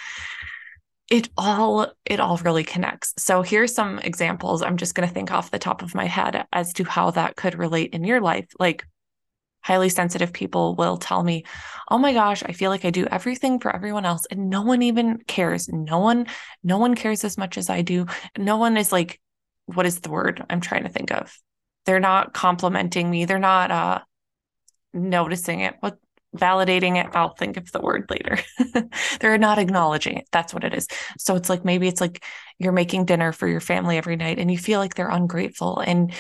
it 1.09 1.29
all 1.37 1.92
it 2.05 2.20
all 2.20 2.38
really 2.38 2.64
connects. 2.64 3.14
So 3.18 3.42
here's 3.42 3.74
some 3.74 3.98
examples. 3.98 4.62
I'm 4.62 4.76
just 4.76 4.94
going 4.94 5.09
to 5.09 5.12
think 5.12 5.33
off 5.33 5.50
the 5.50 5.59
top 5.59 5.83
of 5.83 5.94
my 5.94 6.07
head 6.07 6.46
as 6.53 6.72
to 6.74 6.85
how 6.85 7.11
that 7.12 7.37
could 7.37 7.59
relate 7.59 7.92
in 7.94 8.05
your 8.05 8.20
life. 8.20 8.46
Like 8.59 8.85
highly 9.62 9.88
sensitive 9.88 10.33
people 10.33 10.74
will 10.76 10.96
tell 10.96 11.22
me, 11.22 11.44
"Oh 11.90 11.98
my 11.98 12.12
gosh, 12.12 12.42
I 12.44 12.53
feel 12.53 12.70
like 12.70 12.85
I 12.85 12.90
do 12.90 13.07
everything 13.07 13.59
for 13.59 13.74
everyone 13.74 14.07
else 14.07 14.26
and 14.31 14.48
no 14.48 14.62
one 14.62 14.83
even 14.83 15.18
cares. 15.26 15.68
No 15.68 15.98
one 15.98 16.26
no 16.62 16.79
one 16.79 16.94
cares 16.94 17.24
as 17.24 17.37
much 17.37 17.59
as 17.59 17.68
I 17.68 17.83
do. 17.83 18.07
No 18.38 18.57
one 18.57 18.76
is 18.76 18.92
like 18.92 19.20
what 19.74 19.87
is 19.87 20.00
the 20.00 20.11
word 20.11 20.44
I'm 20.50 20.61
trying 20.61 20.85
to 20.85 20.88
think 20.88 21.11
of? 21.11 21.37
They're 21.87 22.00
not 22.00 22.33
complimenting 22.35 23.11
me. 23.11 23.24
They're 23.24 23.38
not 23.38 23.70
uh 23.70 24.00
noticing 24.92 25.61
it. 25.61 25.76
What 25.80 25.98
validating 26.37 26.96
it 26.96 27.11
i'll 27.14 27.35
think 27.35 27.56
of 27.56 27.72
the 27.72 27.80
word 27.80 28.09
later 28.09 28.38
they're 29.20 29.37
not 29.37 29.59
acknowledging 29.59 30.16
it 30.16 30.28
that's 30.30 30.54
what 30.54 30.62
it 30.62 30.72
is 30.72 30.87
so 31.18 31.35
it's 31.35 31.48
like 31.48 31.64
maybe 31.64 31.88
it's 31.88 32.00
like 32.00 32.24
you're 32.59 32.72
making 32.72 33.04
dinner 33.04 33.33
for 33.33 33.48
your 33.48 33.61
family 33.61 33.96
every 33.98 34.14
night 34.14 34.38
and 34.38 34.48
you 34.48 34.56
feel 34.56 34.78
like 34.78 34.94
they're 34.94 35.09
ungrateful 35.09 35.80
and 35.80 36.12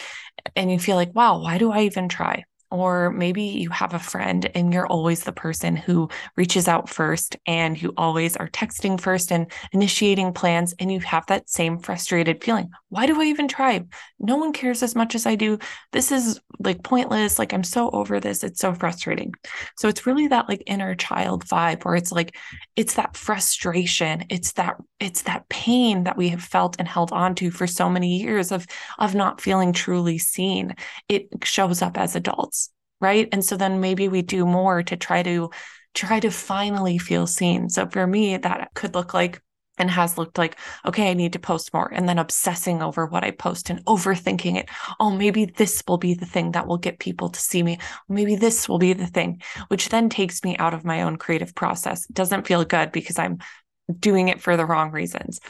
and 0.56 0.70
you 0.70 0.80
feel 0.80 0.96
like 0.96 1.14
wow 1.14 1.40
why 1.40 1.58
do 1.58 1.70
i 1.70 1.82
even 1.82 2.08
try 2.08 2.42
or 2.70 3.10
maybe 3.10 3.42
you 3.42 3.68
have 3.70 3.94
a 3.94 3.98
friend 3.98 4.48
and 4.54 4.72
you're 4.72 4.86
always 4.86 5.24
the 5.24 5.32
person 5.32 5.74
who 5.76 6.08
reaches 6.36 6.68
out 6.68 6.88
first 6.88 7.36
and 7.46 7.80
you 7.80 7.92
always 7.96 8.36
are 8.36 8.48
texting 8.48 9.00
first 9.00 9.32
and 9.32 9.50
initiating 9.72 10.32
plans. 10.32 10.74
And 10.78 10.92
you 10.92 11.00
have 11.00 11.26
that 11.26 11.50
same 11.50 11.78
frustrated 11.78 12.42
feeling. 12.44 12.70
Why 12.88 13.06
do 13.06 13.20
I 13.20 13.24
even 13.24 13.48
try? 13.48 13.84
No 14.18 14.36
one 14.36 14.52
cares 14.52 14.82
as 14.82 14.94
much 14.94 15.14
as 15.14 15.26
I 15.26 15.34
do. 15.34 15.58
This 15.92 16.12
is 16.12 16.40
like 16.60 16.82
pointless. 16.84 17.38
Like 17.38 17.52
I'm 17.52 17.64
so 17.64 17.90
over 17.90 18.20
this. 18.20 18.44
It's 18.44 18.60
so 18.60 18.72
frustrating. 18.72 19.32
So 19.76 19.88
it's 19.88 20.06
really 20.06 20.28
that 20.28 20.48
like 20.48 20.62
inner 20.66 20.94
child 20.94 21.44
vibe 21.46 21.84
where 21.84 21.96
it's 21.96 22.12
like, 22.12 22.36
it's 22.76 22.94
that 22.94 23.16
frustration. 23.16 24.26
It's 24.28 24.52
that, 24.52 24.76
it's 25.00 25.22
that 25.22 25.48
pain 25.48 26.04
that 26.04 26.16
we 26.16 26.28
have 26.28 26.42
felt 26.42 26.76
and 26.78 26.86
held 26.86 27.10
on 27.10 27.34
to 27.36 27.50
for 27.50 27.66
so 27.66 27.88
many 27.88 28.18
years 28.18 28.52
of, 28.52 28.66
of 28.98 29.14
not 29.14 29.40
feeling 29.40 29.72
truly 29.72 30.18
seen. 30.18 30.76
It 31.08 31.28
shows 31.42 31.82
up 31.82 31.98
as 31.98 32.14
adults 32.14 32.59
right 33.00 33.28
and 33.32 33.44
so 33.44 33.56
then 33.56 33.80
maybe 33.80 34.08
we 34.08 34.22
do 34.22 34.44
more 34.46 34.82
to 34.82 34.96
try 34.96 35.22
to 35.22 35.50
try 35.94 36.20
to 36.20 36.30
finally 36.30 36.98
feel 36.98 37.26
seen 37.26 37.68
so 37.68 37.86
for 37.86 38.06
me 38.06 38.36
that 38.36 38.70
could 38.74 38.94
look 38.94 39.12
like 39.12 39.40
and 39.80 39.90
has 39.90 40.18
looked 40.18 40.36
like, 40.36 40.58
okay, 40.84 41.10
I 41.10 41.14
need 41.14 41.32
to 41.32 41.38
post 41.38 41.72
more, 41.72 41.90
and 41.92 42.06
then 42.06 42.18
obsessing 42.18 42.82
over 42.82 43.06
what 43.06 43.24
I 43.24 43.30
post 43.30 43.70
and 43.70 43.82
overthinking 43.86 44.56
it. 44.56 44.68
Oh, 45.00 45.10
maybe 45.10 45.46
this 45.46 45.82
will 45.88 45.96
be 45.96 46.12
the 46.12 46.26
thing 46.26 46.52
that 46.52 46.66
will 46.66 46.76
get 46.76 46.98
people 46.98 47.30
to 47.30 47.40
see 47.40 47.62
me. 47.62 47.78
Maybe 48.06 48.36
this 48.36 48.68
will 48.68 48.78
be 48.78 48.92
the 48.92 49.06
thing, 49.06 49.40
which 49.68 49.88
then 49.88 50.10
takes 50.10 50.44
me 50.44 50.56
out 50.58 50.74
of 50.74 50.84
my 50.84 51.02
own 51.02 51.16
creative 51.16 51.54
process. 51.54 52.04
It 52.08 52.14
doesn't 52.14 52.46
feel 52.46 52.64
good 52.64 52.92
because 52.92 53.18
I'm 53.18 53.38
doing 53.98 54.28
it 54.28 54.42
for 54.42 54.56
the 54.56 54.66
wrong 54.66 54.90
reasons. 54.90 55.40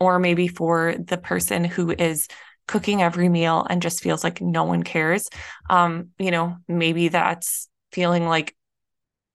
Or 0.00 0.18
maybe 0.18 0.48
for 0.48 0.94
the 0.98 1.18
person 1.18 1.64
who 1.64 1.90
is 1.90 2.26
cooking 2.66 3.02
every 3.02 3.28
meal 3.28 3.66
and 3.68 3.82
just 3.82 4.02
feels 4.02 4.24
like 4.24 4.40
no 4.40 4.64
one 4.64 4.82
cares. 4.82 5.28
Um, 5.68 6.10
you 6.18 6.30
know, 6.30 6.56
maybe 6.68 7.08
that's 7.08 7.68
feeling 7.92 8.26
like 8.26 8.54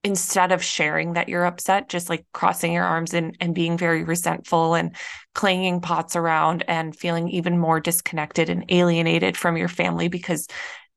instead 0.02 0.50
of 0.50 0.64
sharing 0.64 1.12
that 1.12 1.28
you're 1.28 1.44
upset, 1.44 1.88
just 1.88 2.08
like 2.08 2.24
crossing 2.32 2.72
your 2.72 2.84
arms 2.84 3.12
and, 3.12 3.36
and 3.40 3.54
being 3.54 3.76
very 3.76 4.02
resentful 4.02 4.74
and 4.74 4.96
clanging 5.34 5.80
pots 5.80 6.16
around 6.16 6.64
and 6.68 6.96
feeling 6.96 7.28
even 7.28 7.58
more 7.58 7.80
disconnected 7.80 8.48
and 8.48 8.64
alienated 8.70 9.36
from 9.36 9.56
your 9.56 9.68
family 9.68 10.08
because 10.08 10.46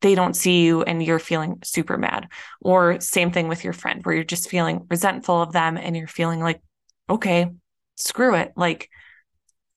they 0.02 0.15
don't 0.15 0.36
see 0.36 0.63
you 0.63 0.84
and 0.84 1.04
you're 1.04 1.19
feeling 1.19 1.60
super 1.63 1.98
mad. 1.98 2.28
Or 2.62 3.00
same 3.02 3.32
thing 3.32 3.48
with 3.48 3.63
your 3.63 3.74
friend 3.74 4.06
where 4.06 4.15
you're 4.15 4.24
just 4.24 4.50
feeling 4.50 4.86
resentful 4.89 5.41
of 5.41 5.52
them 5.52 5.78
and 5.78 5.96
you're 5.98 6.08
feeling 6.08 6.39
like, 6.39 6.62
okay, 7.10 7.48
screw 7.96 8.36
it. 8.36 8.54
Like 8.56 8.89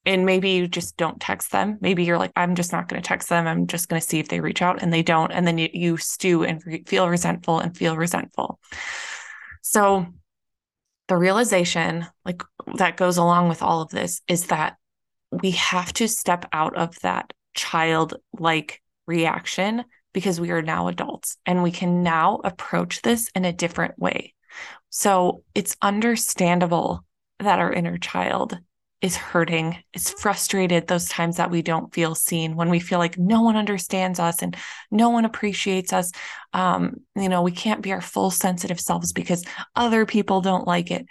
and 0.06 0.24
maybe 0.24 0.50
you 0.50 0.68
just 0.68 0.96
don't 0.96 1.20
text 1.20 1.50
them. 1.50 1.78
Maybe 1.80 2.04
you're 2.04 2.18
like, 2.18 2.32
I'm 2.36 2.54
just 2.54 2.72
not 2.72 2.88
going 2.88 3.02
to 3.02 3.06
text 3.06 3.28
them. 3.28 3.46
I'm 3.46 3.66
just 3.66 3.88
going 3.88 4.00
to 4.00 4.06
see 4.06 4.20
if 4.20 4.28
they 4.28 4.40
reach 4.40 4.62
out 4.62 4.80
and 4.80 4.92
they 4.92 5.02
don't. 5.02 5.32
And 5.32 5.46
then 5.46 5.58
you, 5.58 5.68
you 5.72 5.96
stew 5.96 6.44
and 6.44 6.62
re- 6.64 6.84
feel 6.86 7.08
resentful 7.08 7.58
and 7.58 7.76
feel 7.76 7.96
resentful. 7.96 8.60
So 9.62 10.06
the 11.08 11.16
realization 11.16 12.06
like 12.24 12.42
that 12.76 12.96
goes 12.96 13.16
along 13.16 13.48
with 13.48 13.62
all 13.62 13.82
of 13.82 13.90
this 13.90 14.22
is 14.28 14.46
that 14.46 14.76
we 15.30 15.50
have 15.52 15.92
to 15.94 16.08
step 16.08 16.46
out 16.52 16.76
of 16.76 16.98
that 17.00 17.32
childlike 17.54 18.80
reaction 19.06 19.84
because 20.12 20.40
we 20.40 20.50
are 20.50 20.62
now 20.62 20.88
adults 20.88 21.36
and 21.46 21.62
we 21.62 21.72
can 21.72 22.02
now 22.02 22.40
approach 22.44 23.02
this 23.02 23.28
in 23.34 23.44
a 23.44 23.52
different 23.52 23.98
way. 23.98 24.34
So 24.90 25.42
it's 25.54 25.76
understandable 25.82 27.04
that 27.40 27.58
our 27.58 27.72
inner 27.72 27.98
child 27.98 28.58
is 29.06 29.16
hurting, 29.16 29.78
is 29.94 30.10
frustrated 30.10 30.86
those 30.86 31.08
times 31.08 31.36
that 31.36 31.50
we 31.50 31.62
don't 31.62 31.94
feel 31.94 32.14
seen, 32.14 32.56
when 32.56 32.68
we 32.68 32.80
feel 32.80 32.98
like 32.98 33.16
no 33.16 33.40
one 33.40 33.56
understands 33.56 34.20
us 34.20 34.42
and 34.42 34.56
no 34.90 35.10
one 35.10 35.24
appreciates 35.24 35.92
us. 35.92 36.12
Um, 36.52 36.96
you 37.14 37.28
know, 37.28 37.42
we 37.42 37.52
can't 37.52 37.82
be 37.82 37.92
our 37.92 38.00
full 38.02 38.30
sensitive 38.30 38.80
selves 38.80 39.12
because 39.12 39.44
other 39.74 40.04
people 40.04 40.40
don't 40.40 40.66
like 40.66 40.90
it. 40.90 41.06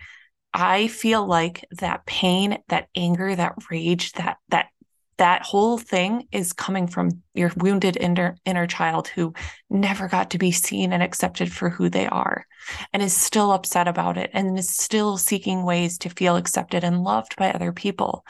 I 0.54 0.88
feel 0.88 1.26
like 1.26 1.66
that 1.80 2.06
pain, 2.06 2.60
that 2.70 2.88
anger, 2.96 3.36
that 3.36 3.56
rage, 3.70 4.12
that 4.14 4.38
that 4.50 4.68
that 5.17 5.43
whole 5.43 5.78
thing 5.78 6.28
is 6.32 6.54
coming 6.54 6.88
from 6.88 7.21
your 7.34 7.51
wounded 7.58 7.97
inner, 7.97 8.36
inner 8.45 8.67
child 8.67 9.08
who 9.08 9.34
never 9.69 10.08
got 10.08 10.32
to 10.32 10.38
be 10.38 10.51
seen 10.51 10.91
and 10.91 11.01
accepted 11.01 11.51
for 11.51 11.69
who 11.69 11.89
they 11.89 12.08
are 12.08 12.45
and 12.93 13.01
is 13.01 13.15
still 13.15 13.51
upset 13.51 13.88
about 13.88 14.17
it 14.17 14.30
and 14.34 14.58
is 14.58 14.69
still 14.69 15.17
seeking 15.17 15.63
ways 15.63 15.97
to 15.99 16.10
feel 16.10 16.36
accepted 16.36 16.84
and 16.84 17.04
loved 17.04 17.36
by 17.38 17.51
other 17.51 17.71
people. 17.71 18.25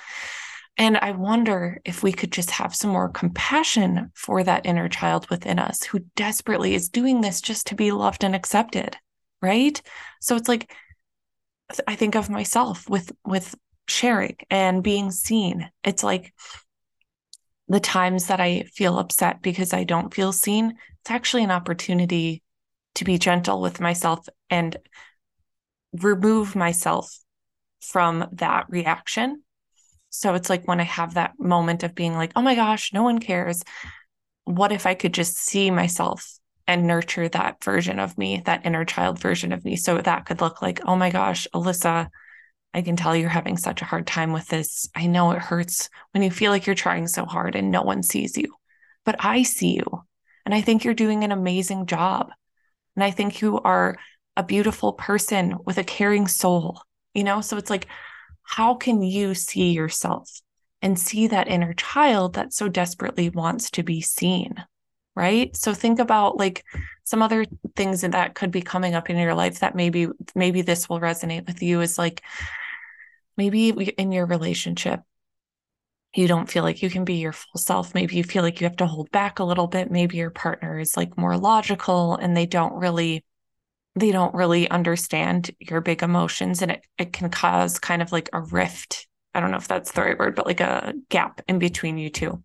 And 0.78 0.98
I 0.98 1.12
wonder 1.12 1.80
if 1.86 2.04
we 2.04 2.12
could 2.12 2.32
just 2.32 2.52
have 2.52 2.76
some 2.76 2.92
more 2.92 3.10
compassion 3.10 4.12
for 4.14 4.44
that 4.44 4.66
inner 4.66 4.90
child 4.90 5.30
within 5.30 5.58
us 5.58 5.84
who 5.84 6.00
desperately 6.16 6.76
is 6.76 6.90
doing 6.90 7.22
this 7.22 7.40
just 7.40 7.68
to 7.68 7.76
be 7.76 7.92
loved 7.92 8.24
and 8.24 8.36
accepted, 8.36 8.98
right? 9.42 9.82
So 10.20 10.36
it's 10.36 10.50
like 10.50 10.72
I 11.88 11.96
think 11.96 12.16
of 12.16 12.30
myself 12.30 12.90
with 12.90 13.12
with 13.24 13.56
sharing 13.88 14.36
and 14.50 14.84
being 14.84 15.12
seen. 15.12 15.70
It's 15.84 16.04
like 16.04 16.34
the 17.68 17.80
times 17.80 18.28
that 18.28 18.40
I 18.40 18.64
feel 18.74 19.00
upset 19.00 19.42
because 19.42 19.74
I 19.74 19.84
don't 19.84 20.14
feel 20.14 20.32
seen, 20.32 20.76
it's 21.02 21.12
actually 21.12 21.44
an 21.44 21.52
opportunity 21.52 22.44
to 22.96 23.04
be 23.04 23.18
gentle 23.18 23.62
with 23.62 23.80
myself 23.80 24.28
and 24.50 24.78
remove 25.94 26.56
myself 26.56 27.18
from 27.82 28.28
that 28.34 28.66
reaction. 28.70 29.44
So 30.10 30.34
it's 30.34 30.50
like 30.50 30.68
when 30.68 30.80
I 30.80 30.84
have 30.84 31.16
that 31.16 31.34
moment 31.40 31.84
of 31.84 31.96
being 31.96 32.14
like, 32.14 32.32
oh 32.36 32.42
my 32.42 32.56
gosh, 32.56 32.94
no 32.94 33.04
one 33.04 33.20
cares. 33.20 33.64
What 34.46 34.72
if 34.72 34.86
I 34.86 34.94
could 34.94 35.14
just 35.14 35.38
see 35.38 35.72
myself 35.72 36.40
and 36.68 36.88
nurture 36.88 37.28
that 37.30 37.64
version 37.64 38.00
of 38.00 38.18
me, 38.18 38.42
that 38.46 38.66
inner 38.66 38.86
child 38.86 39.20
version 39.20 39.52
of 39.52 39.66
me? 39.66 39.76
So 39.76 39.98
that 39.98 40.26
could 40.26 40.40
look 40.40 40.62
like, 40.62 40.82
oh 40.86 40.96
my 40.96 41.10
gosh, 41.10 41.48
Alissa, 41.54 42.10
I 42.76 42.82
can 42.82 42.98
tell 42.98 43.16
you're 43.16 43.30
having 43.30 43.56
such 43.56 43.82
a 43.82 43.86
hard 43.86 44.06
time 44.06 44.34
with 44.34 44.50
this. 44.50 44.90
I 44.94 45.08
know 45.08 45.32
it 45.32 45.40
hurts 45.40 45.90
when 46.12 46.22
you 46.22 46.30
feel 46.30 46.52
like 46.52 46.66
you're 46.66 46.76
trying 46.76 47.08
so 47.08 47.24
hard 47.24 47.56
and 47.56 47.72
no 47.72 47.84
one 47.84 48.04
sees 48.04 48.38
you, 48.38 48.54
but 49.06 49.16
I 49.20 49.44
see 49.44 49.76
you. 49.76 50.04
And 50.46 50.54
I 50.54 50.60
think 50.60 50.84
you're 50.84 50.94
doing 50.94 51.24
an 51.24 51.32
amazing 51.32 51.86
job. 51.86 52.32
And 52.98 53.04
I 53.06 53.12
think 53.12 53.40
you 53.40 53.62
are 53.62 53.96
a 54.36 54.44
beautiful 54.44 54.92
person 54.92 55.56
with 55.66 55.78
a 55.78 55.86
caring 55.86 56.28
soul, 56.28 56.82
you 57.14 57.24
know? 57.24 57.40
So 57.40 57.56
it's 57.56 57.70
like, 57.70 57.88
how 58.44 58.76
can 58.76 59.02
you 59.02 59.36
see 59.36 59.72
yourself 59.72 60.30
and 60.82 61.00
see 61.00 61.28
that 61.28 61.48
inner 61.48 61.74
child 61.76 62.34
that 62.34 62.52
so 62.52 62.68
desperately 62.68 63.30
wants 63.30 63.72
to 63.72 63.84
be 63.84 64.02
seen? 64.02 64.54
Right. 65.16 65.56
So 65.56 65.74
think 65.74 66.00
about 66.00 66.36
like 66.36 66.66
some 67.06 67.22
other 67.22 67.46
things 67.78 68.02
that 68.02 68.36
could 68.36 68.52
be 68.52 68.62
coming 68.62 68.96
up 68.96 69.10
in 69.10 69.16
your 69.16 69.34
life 69.34 69.60
that 69.60 69.74
maybe, 69.74 70.10
maybe 70.36 70.62
this 70.62 70.90
will 70.90 71.00
resonate 71.00 71.48
with 71.48 71.64
you 71.64 71.80
is 71.80 71.98
like, 71.98 72.22
maybe 73.38 73.70
in 73.70 74.12
your 74.12 74.26
relationship 74.26 75.02
you 76.16 76.28
don't 76.28 76.50
feel 76.50 76.64
like 76.64 76.82
you 76.82 76.90
can 76.90 77.04
be 77.04 77.16
your 77.16 77.34
full 77.34 77.60
self. 77.60 77.94
Maybe 77.94 78.16
you 78.16 78.24
feel 78.24 78.42
like 78.42 78.62
you 78.62 78.66
have 78.66 78.78
to 78.78 78.88
hold 78.88 79.12
back 79.12 79.40
a 79.40 79.44
little 79.44 79.68
bit. 79.68 79.92
Maybe 79.92 80.18
your 80.18 80.30
partner 80.30 80.80
is 80.80 80.96
like 80.96 81.18
more 81.18 81.38
logical 81.38 82.16
and 82.16 82.36
they 82.36 82.46
don't 82.46 82.74
really 82.74 83.24
they 83.98 84.12
don't 84.12 84.34
really 84.34 84.70
understand 84.70 85.52
your 85.60 85.80
big 85.80 86.04
emotions 86.04 86.62
and 86.62 86.72
it, 86.72 86.86
it 86.98 87.14
can 87.14 87.30
cause 87.30 87.80
kind 87.80 88.02
of 88.02 88.12
like 88.12 88.30
a 88.34 88.42
rift. 88.42 89.08
I 89.34 89.40
don't 89.40 89.52
know 89.52 89.58
if 89.58 89.68
that's 89.68 89.92
the 89.92 90.02
right 90.02 90.18
word 90.18 90.36
but 90.36 90.46
like 90.46 90.62
a 90.62 90.94
gap 91.10 91.42
in 91.48 91.60
between 91.60 91.98
you 91.98 92.10
two. 92.10 92.44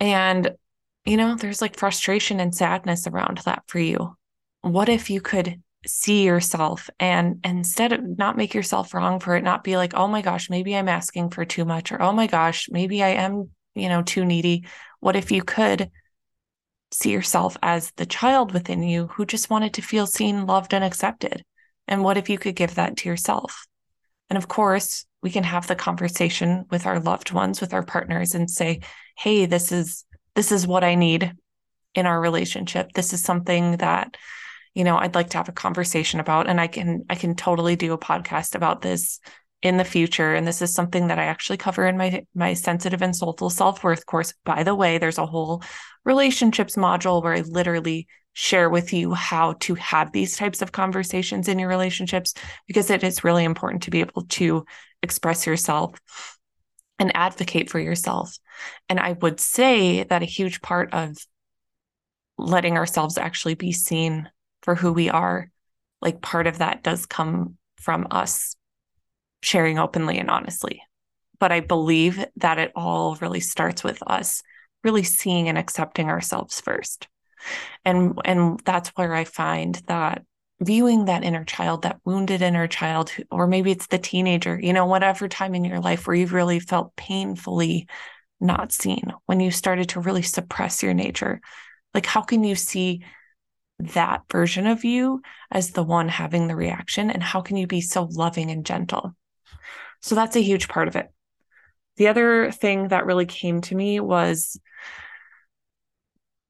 And 0.00 0.50
you 1.04 1.16
know 1.16 1.36
there's 1.36 1.62
like 1.62 1.76
frustration 1.76 2.40
and 2.40 2.54
sadness 2.54 3.06
around 3.06 3.38
that 3.44 3.62
for 3.68 3.78
you. 3.78 4.16
What 4.62 4.88
if 4.88 5.10
you 5.10 5.20
could 5.20 5.62
see 5.86 6.24
yourself 6.24 6.88
and, 7.00 7.40
instead 7.44 7.92
of 7.92 8.18
not 8.18 8.36
make 8.36 8.54
yourself 8.54 8.94
wrong 8.94 9.20
for 9.20 9.36
it 9.36 9.42
not 9.42 9.64
be 9.64 9.76
like 9.76 9.94
oh 9.94 10.06
my 10.06 10.22
gosh 10.22 10.48
maybe 10.48 10.76
i'm 10.76 10.88
asking 10.88 11.30
for 11.30 11.44
too 11.44 11.64
much 11.64 11.92
or 11.92 12.00
oh 12.00 12.12
my 12.12 12.26
gosh 12.26 12.68
maybe 12.70 13.02
i 13.02 13.08
am 13.08 13.50
you 13.74 13.88
know 13.88 14.02
too 14.02 14.24
needy. 14.24 14.66
What 15.00 15.16
if 15.16 15.30
you 15.30 15.42
could 15.42 15.90
see 16.92 17.10
yourself 17.10 17.56
as 17.62 17.90
the 17.96 18.06
child 18.06 18.52
within 18.52 18.82
you 18.82 19.06
who 19.08 19.24
just 19.24 19.50
wanted 19.50 19.74
to 19.74 19.82
feel 19.82 20.06
seen 20.06 20.46
loved 20.46 20.74
and 20.74 20.84
accepted? 20.84 21.42
And 21.88 22.04
what 22.04 22.18
if 22.18 22.28
you 22.28 22.38
could 22.38 22.54
give 22.54 22.74
that 22.74 22.98
to 22.98 23.08
yourself? 23.08 23.66
And 24.30 24.36
of 24.36 24.48
course 24.48 25.04
we 25.22 25.30
can 25.30 25.44
have 25.44 25.66
the 25.66 25.76
conversation 25.76 26.66
with 26.70 26.86
our 26.86 27.00
loved 27.00 27.32
ones 27.32 27.60
with 27.60 27.72
our 27.72 27.82
partners 27.82 28.34
and 28.34 28.50
say 28.50 28.80
hey 29.16 29.46
this 29.46 29.70
is 29.70 30.04
this 30.34 30.50
is 30.50 30.66
what 30.66 30.82
i 30.82 30.94
need 30.94 31.32
in 31.94 32.06
our 32.06 32.20
relationship. 32.20 32.92
This 32.92 33.12
is 33.12 33.22
something 33.22 33.76
that, 33.78 34.16
you 34.74 34.84
know, 34.84 34.96
I'd 34.96 35.14
like 35.14 35.30
to 35.30 35.36
have 35.36 35.48
a 35.48 35.52
conversation 35.52 36.20
about. 36.20 36.48
And 36.48 36.60
I 36.60 36.66
can, 36.66 37.04
I 37.10 37.14
can 37.14 37.34
totally 37.34 37.76
do 37.76 37.92
a 37.92 37.98
podcast 37.98 38.54
about 38.54 38.82
this 38.82 39.20
in 39.62 39.76
the 39.76 39.84
future. 39.84 40.34
And 40.34 40.46
this 40.46 40.62
is 40.62 40.74
something 40.74 41.08
that 41.08 41.18
I 41.18 41.24
actually 41.24 41.58
cover 41.58 41.86
in 41.86 41.96
my, 41.96 42.24
my 42.34 42.54
sensitive 42.54 43.02
and 43.02 43.14
soulful 43.14 43.50
self-worth 43.50 44.06
course. 44.06 44.34
By 44.44 44.62
the 44.62 44.74
way, 44.74 44.98
there's 44.98 45.18
a 45.18 45.26
whole 45.26 45.62
relationships 46.04 46.76
module 46.76 47.22
where 47.22 47.34
I 47.34 47.40
literally 47.42 48.08
share 48.32 48.70
with 48.70 48.92
you 48.92 49.12
how 49.12 49.52
to 49.60 49.74
have 49.74 50.10
these 50.10 50.36
types 50.36 50.62
of 50.62 50.72
conversations 50.72 51.48
in 51.48 51.58
your 51.58 51.68
relationships 51.68 52.34
because 52.66 52.90
it 52.90 53.04
is 53.04 53.24
really 53.24 53.44
important 53.44 53.82
to 53.82 53.90
be 53.90 54.00
able 54.00 54.22
to 54.22 54.64
express 55.02 55.46
yourself 55.46 55.98
and 56.98 57.14
advocate 57.14 57.68
for 57.70 57.78
yourself. 57.78 58.36
And 58.88 58.98
I 58.98 59.12
would 59.20 59.38
say 59.38 60.04
that 60.04 60.22
a 60.22 60.26
huge 60.26 60.62
part 60.62 60.94
of 60.94 61.16
letting 62.38 62.76
ourselves 62.76 63.18
actually 63.18 63.54
be 63.54 63.72
seen 63.72 64.30
for 64.62 64.74
who 64.74 64.92
we 64.92 65.10
are, 65.10 65.50
like 66.00 66.22
part 66.22 66.46
of 66.46 66.58
that 66.58 66.82
does 66.82 67.06
come 67.06 67.56
from 67.76 68.06
us 68.10 68.56
sharing 69.42 69.78
openly 69.78 70.18
and 70.18 70.30
honestly. 70.30 70.82
But 71.38 71.52
I 71.52 71.60
believe 71.60 72.24
that 72.36 72.58
it 72.58 72.72
all 72.76 73.16
really 73.16 73.40
starts 73.40 73.82
with 73.82 74.02
us 74.06 74.42
really 74.84 75.02
seeing 75.02 75.48
and 75.48 75.58
accepting 75.58 76.08
ourselves 76.08 76.60
first. 76.60 77.08
And 77.84 78.18
and 78.24 78.60
that's 78.64 78.90
where 78.90 79.14
I 79.14 79.24
find 79.24 79.74
that 79.86 80.22
viewing 80.60 81.06
that 81.06 81.24
inner 81.24 81.44
child, 81.44 81.82
that 81.82 82.00
wounded 82.04 82.40
inner 82.40 82.68
child, 82.68 83.12
or 83.30 83.48
maybe 83.48 83.72
it's 83.72 83.88
the 83.88 83.98
teenager, 83.98 84.58
you 84.60 84.72
know, 84.72 84.86
whatever 84.86 85.26
time 85.26 85.56
in 85.56 85.64
your 85.64 85.80
life 85.80 86.06
where 86.06 86.14
you've 86.14 86.32
really 86.32 86.60
felt 86.60 86.94
painfully 86.94 87.88
not 88.40 88.72
seen, 88.72 89.12
when 89.26 89.40
you 89.40 89.50
started 89.50 89.88
to 89.90 90.00
really 90.00 90.22
suppress 90.22 90.82
your 90.82 90.94
nature, 90.94 91.40
like, 91.94 92.06
how 92.06 92.22
can 92.22 92.44
you 92.44 92.54
see 92.54 93.04
that 93.78 94.22
version 94.30 94.66
of 94.66 94.84
you 94.84 95.22
as 95.50 95.70
the 95.70 95.82
one 95.82 96.08
having 96.08 96.46
the 96.46 96.56
reaction? 96.56 97.10
And 97.10 97.22
how 97.22 97.40
can 97.40 97.56
you 97.56 97.66
be 97.66 97.80
so 97.80 98.04
loving 98.04 98.50
and 98.50 98.64
gentle? 98.64 99.14
So 100.00 100.14
that's 100.14 100.36
a 100.36 100.42
huge 100.42 100.68
part 100.68 100.88
of 100.88 100.96
it. 100.96 101.08
The 101.96 102.08
other 102.08 102.50
thing 102.50 102.88
that 102.88 103.06
really 103.06 103.26
came 103.26 103.60
to 103.62 103.74
me 103.74 104.00
was 104.00 104.58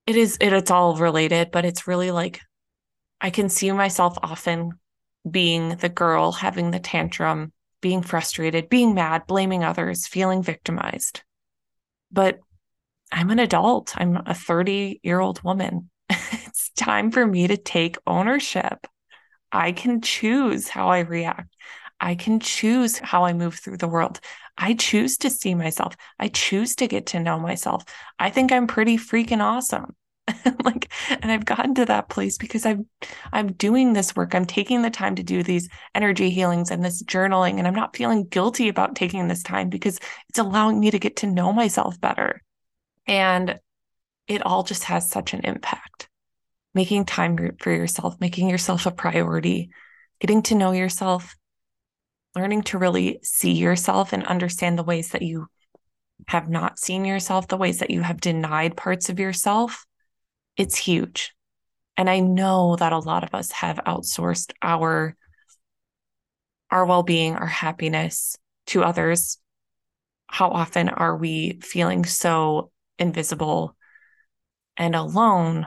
it 0.06 0.16
is 0.16 0.36
it, 0.40 0.52
it's 0.52 0.70
all 0.70 0.96
related, 0.96 1.50
but 1.50 1.64
it's 1.64 1.86
really 1.86 2.10
like 2.10 2.40
I 3.20 3.30
can 3.30 3.48
see 3.48 3.70
myself 3.72 4.18
often 4.22 4.72
being 5.28 5.76
the 5.76 5.88
girl 5.88 6.32
having 6.32 6.70
the 6.70 6.80
tantrum, 6.80 7.52
being 7.80 8.02
frustrated, 8.02 8.68
being 8.68 8.94
mad, 8.94 9.26
blaming 9.26 9.62
others, 9.62 10.06
feeling 10.06 10.42
victimized. 10.42 11.22
But 12.10 12.40
I'm 13.12 13.30
an 13.30 13.38
adult. 13.38 13.94
I'm 13.96 14.16
a 14.26 14.34
30 14.34 15.00
year 15.02 15.20
old 15.20 15.42
woman. 15.42 15.90
Time 16.76 17.10
for 17.10 17.26
me 17.26 17.46
to 17.46 17.56
take 17.56 17.96
ownership. 18.06 18.86
I 19.50 19.72
can 19.72 20.00
choose 20.00 20.68
how 20.68 20.88
I 20.88 21.00
react. 21.00 21.54
I 22.00 22.14
can 22.16 22.40
choose 22.40 22.98
how 22.98 23.24
I 23.24 23.32
move 23.32 23.54
through 23.54 23.76
the 23.76 23.88
world. 23.88 24.20
I 24.58 24.74
choose 24.74 25.16
to 25.18 25.30
see 25.30 25.54
myself. 25.54 25.94
I 26.18 26.28
choose 26.28 26.74
to 26.76 26.88
get 26.88 27.06
to 27.06 27.20
know 27.20 27.38
myself. 27.38 27.84
I 28.18 28.30
think 28.30 28.50
I'm 28.50 28.66
pretty 28.66 28.96
freaking 28.96 29.40
awesome. 29.40 29.94
like 30.64 30.92
and 31.08 31.32
I've 31.32 31.44
gotten 31.44 31.74
to 31.76 31.84
that 31.86 32.08
place 32.08 32.38
because 32.38 32.64
I'm 32.64 32.86
I'm 33.32 33.52
doing 33.52 33.92
this 33.92 34.14
work. 34.14 34.34
I'm 34.34 34.46
taking 34.46 34.82
the 34.82 34.90
time 34.90 35.16
to 35.16 35.22
do 35.22 35.42
these 35.42 35.68
energy 35.94 36.30
healings 36.30 36.70
and 36.70 36.84
this 36.84 37.02
journaling 37.02 37.58
and 37.58 37.66
I'm 37.66 37.74
not 37.74 37.96
feeling 37.96 38.26
guilty 38.26 38.68
about 38.68 38.94
taking 38.94 39.26
this 39.28 39.42
time 39.42 39.68
because 39.68 39.98
it's 40.28 40.38
allowing 40.38 40.78
me 40.78 40.90
to 40.90 40.98
get 40.98 41.16
to 41.16 41.26
know 41.26 41.52
myself 41.52 42.00
better. 42.00 42.40
And 43.06 43.58
it 44.28 44.46
all 44.46 44.62
just 44.62 44.84
has 44.84 45.10
such 45.10 45.34
an 45.34 45.40
impact. 45.44 45.91
Making 46.74 47.04
time 47.04 47.56
for 47.58 47.70
yourself, 47.70 48.16
making 48.20 48.48
yourself 48.48 48.86
a 48.86 48.90
priority, 48.90 49.70
getting 50.20 50.42
to 50.44 50.54
know 50.54 50.72
yourself, 50.72 51.34
learning 52.34 52.62
to 52.62 52.78
really 52.78 53.18
see 53.22 53.52
yourself 53.52 54.12
and 54.12 54.26
understand 54.26 54.78
the 54.78 54.84
ways 54.84 55.10
that 55.10 55.22
you 55.22 55.48
have 56.28 56.48
not 56.48 56.78
seen 56.78 57.04
yourself, 57.04 57.48
the 57.48 57.56
ways 57.56 57.80
that 57.80 57.90
you 57.90 58.00
have 58.00 58.20
denied 58.20 58.76
parts 58.76 59.08
of 59.08 59.18
yourself, 59.18 59.84
it's 60.56 60.76
huge. 60.76 61.34
And 61.96 62.08
I 62.08 62.20
know 62.20 62.76
that 62.76 62.92
a 62.92 62.98
lot 62.98 63.24
of 63.24 63.34
us 63.34 63.50
have 63.52 63.80
outsourced 63.86 64.52
our 64.62 65.16
our 66.70 66.86
well-being, 66.86 67.36
our 67.36 67.46
happiness 67.46 68.38
to 68.68 68.82
others. 68.82 69.36
How 70.26 70.48
often 70.48 70.88
are 70.88 71.14
we 71.14 71.58
feeling 71.60 72.06
so 72.06 72.70
invisible 72.98 73.76
and 74.78 74.96
alone 74.96 75.66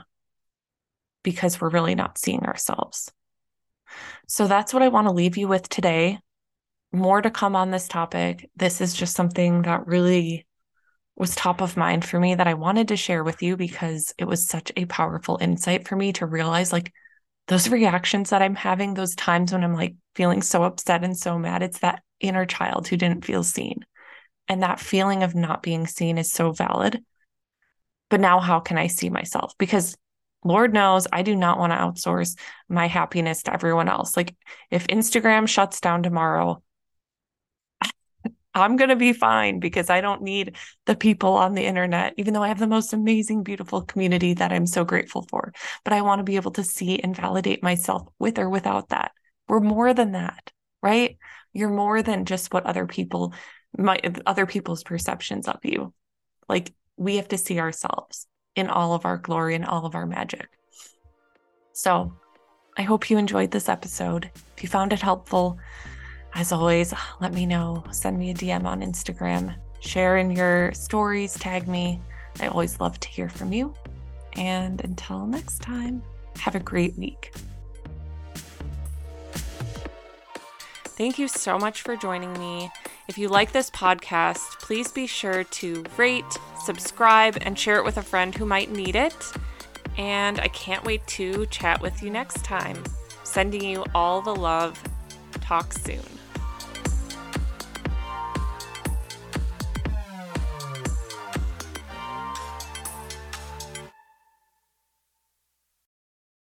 because 1.25 1.59
we're 1.59 1.69
really 1.69 1.95
not 1.95 2.17
seeing 2.17 2.45
ourselves. 2.45 3.11
So 4.27 4.47
that's 4.47 4.73
what 4.73 4.83
I 4.83 4.87
want 4.87 5.07
to 5.07 5.13
leave 5.13 5.35
you 5.35 5.49
with 5.49 5.67
today. 5.67 6.19
More 6.93 7.21
to 7.21 7.29
come 7.29 7.57
on 7.57 7.71
this 7.71 7.89
topic. 7.89 8.49
This 8.55 8.79
is 8.79 8.93
just 8.93 9.15
something 9.15 9.63
that 9.63 9.87
really 9.87 10.47
was 11.17 11.35
top 11.35 11.61
of 11.61 11.75
mind 11.75 12.05
for 12.05 12.19
me 12.19 12.35
that 12.35 12.47
I 12.47 12.53
wanted 12.53 12.89
to 12.89 12.97
share 12.97 13.23
with 13.23 13.41
you 13.41 13.57
because 13.57 14.13
it 14.17 14.25
was 14.25 14.47
such 14.47 14.71
a 14.75 14.85
powerful 14.85 15.37
insight 15.41 15.87
for 15.87 15.95
me 15.95 16.13
to 16.13 16.25
realize 16.25 16.71
like 16.71 16.93
those 17.47 17.69
reactions 17.69 18.29
that 18.29 18.41
I'm 18.41 18.55
having, 18.55 18.93
those 18.93 19.15
times 19.15 19.51
when 19.51 19.63
I'm 19.63 19.75
like 19.75 19.95
feeling 20.15 20.41
so 20.41 20.63
upset 20.63 21.03
and 21.03 21.17
so 21.17 21.37
mad, 21.37 21.63
it's 21.63 21.79
that 21.79 22.01
inner 22.19 22.45
child 22.45 22.87
who 22.87 22.97
didn't 22.97 23.25
feel 23.25 23.43
seen. 23.43 23.85
And 24.47 24.63
that 24.63 24.79
feeling 24.79 25.23
of 25.23 25.35
not 25.35 25.63
being 25.63 25.87
seen 25.87 26.17
is 26.17 26.31
so 26.31 26.51
valid. 26.51 27.03
But 28.09 28.19
now, 28.19 28.39
how 28.39 28.59
can 28.59 28.77
I 28.77 28.87
see 28.87 29.09
myself? 29.09 29.53
Because 29.57 29.97
Lord 30.45 30.73
knows 30.73 31.07
I 31.11 31.23
do 31.23 31.35
not 31.35 31.57
want 31.57 31.73
to 31.73 31.77
outsource 31.77 32.37
my 32.69 32.87
happiness 32.87 33.43
to 33.43 33.53
everyone 33.53 33.89
else. 33.89 34.15
Like, 34.15 34.35
if 34.69 34.87
Instagram 34.87 35.47
shuts 35.47 35.81
down 35.81 36.03
tomorrow, 36.03 36.61
I'm 38.53 38.77
going 38.77 38.89
to 38.89 38.95
be 38.95 39.11
fine 39.11 39.59
because 39.59 39.89
I 39.89 39.99
don't 39.99 40.21
need 40.21 40.55
the 40.85 40.95
people 40.95 41.33
on 41.33 41.55
the 41.55 41.65
internet, 41.65 42.13
even 42.17 42.33
though 42.33 42.43
I 42.43 42.47
have 42.47 42.59
the 42.59 42.67
most 42.67 42.93
amazing, 42.93 43.43
beautiful 43.43 43.81
community 43.81 44.35
that 44.35 44.53
I'm 44.53 44.67
so 44.67 44.85
grateful 44.85 45.25
for. 45.29 45.51
But 45.83 45.93
I 45.93 46.03
want 46.03 46.19
to 46.19 46.23
be 46.23 46.37
able 46.37 46.51
to 46.51 46.63
see 46.63 46.99
and 46.99 47.15
validate 47.15 47.61
myself 47.61 48.07
with 48.17 48.39
or 48.39 48.49
without 48.49 48.89
that. 48.89 49.11
We're 49.49 49.59
more 49.59 49.93
than 49.93 50.13
that, 50.13 50.53
right? 50.81 51.17
You're 51.53 51.69
more 51.69 52.01
than 52.01 52.23
just 52.23 52.53
what 52.53 52.65
other 52.65 52.85
people, 52.85 53.33
my 53.77 53.99
other 54.25 54.45
people's 54.45 54.83
perceptions 54.83 55.47
of 55.47 55.59
you. 55.63 55.93
Like 56.47 56.71
we 56.95 57.17
have 57.17 57.27
to 57.29 57.37
see 57.37 57.59
ourselves 57.59 58.27
in 58.55 58.69
all 58.69 58.93
of 58.93 59.05
our 59.05 59.17
glory 59.17 59.55
and 59.55 59.65
all 59.65 59.85
of 59.85 59.95
our 59.95 60.05
magic. 60.05 60.47
So 61.73 62.13
I 62.77 62.83
hope 62.83 63.09
you 63.09 63.17
enjoyed 63.17 63.51
this 63.51 63.69
episode. 63.69 64.29
If 64.55 64.63
you 64.63 64.69
found 64.69 64.93
it 64.93 65.01
helpful, 65.01 65.57
as 66.33 66.51
always, 66.51 66.93
let 67.21 67.33
me 67.33 67.45
know. 67.45 67.83
Send 67.91 68.17
me 68.17 68.31
a 68.31 68.33
DM 68.33 68.65
on 68.65 68.81
Instagram, 68.81 69.55
share 69.79 70.17
in 70.17 70.31
your 70.31 70.73
stories, 70.73 71.33
tag 71.35 71.67
me. 71.67 72.01
I 72.39 72.47
always 72.47 72.79
love 72.79 72.99
to 72.99 73.07
hear 73.07 73.29
from 73.29 73.53
you. 73.53 73.73
And 74.33 74.83
until 74.83 75.25
next 75.25 75.61
time, 75.61 76.03
have 76.37 76.55
a 76.55 76.59
great 76.59 76.97
week. 76.97 77.33
Thank 80.97 81.19
you 81.19 81.27
so 81.27 81.57
much 81.57 81.81
for 81.81 81.95
joining 81.95 82.33
me. 82.33 82.69
If 83.07 83.19
you 83.19 83.27
like 83.27 83.51
this 83.51 83.69
podcast, 83.69 84.59
please 84.59 84.91
be 84.91 85.05
sure 85.05 85.43
to 85.43 85.83
rate, 85.95 86.25
subscribe, 86.63 87.37
and 87.41 87.57
share 87.57 87.77
it 87.77 87.85
with 87.85 87.97
a 87.97 88.01
friend 88.01 88.33
who 88.33 88.47
might 88.47 88.71
need 88.71 88.95
it. 88.95 89.15
And 89.95 90.39
I 90.39 90.47
can't 90.47 90.83
wait 90.83 91.05
to 91.07 91.45
chat 91.47 91.81
with 91.81 92.01
you 92.01 92.09
next 92.09 92.43
time. 92.43 92.83
Sending 93.23 93.63
you 93.63 93.85
all 93.93 94.21
the 94.21 94.35
love. 94.35 94.81
Talk 95.41 95.71
soon. 95.71 96.14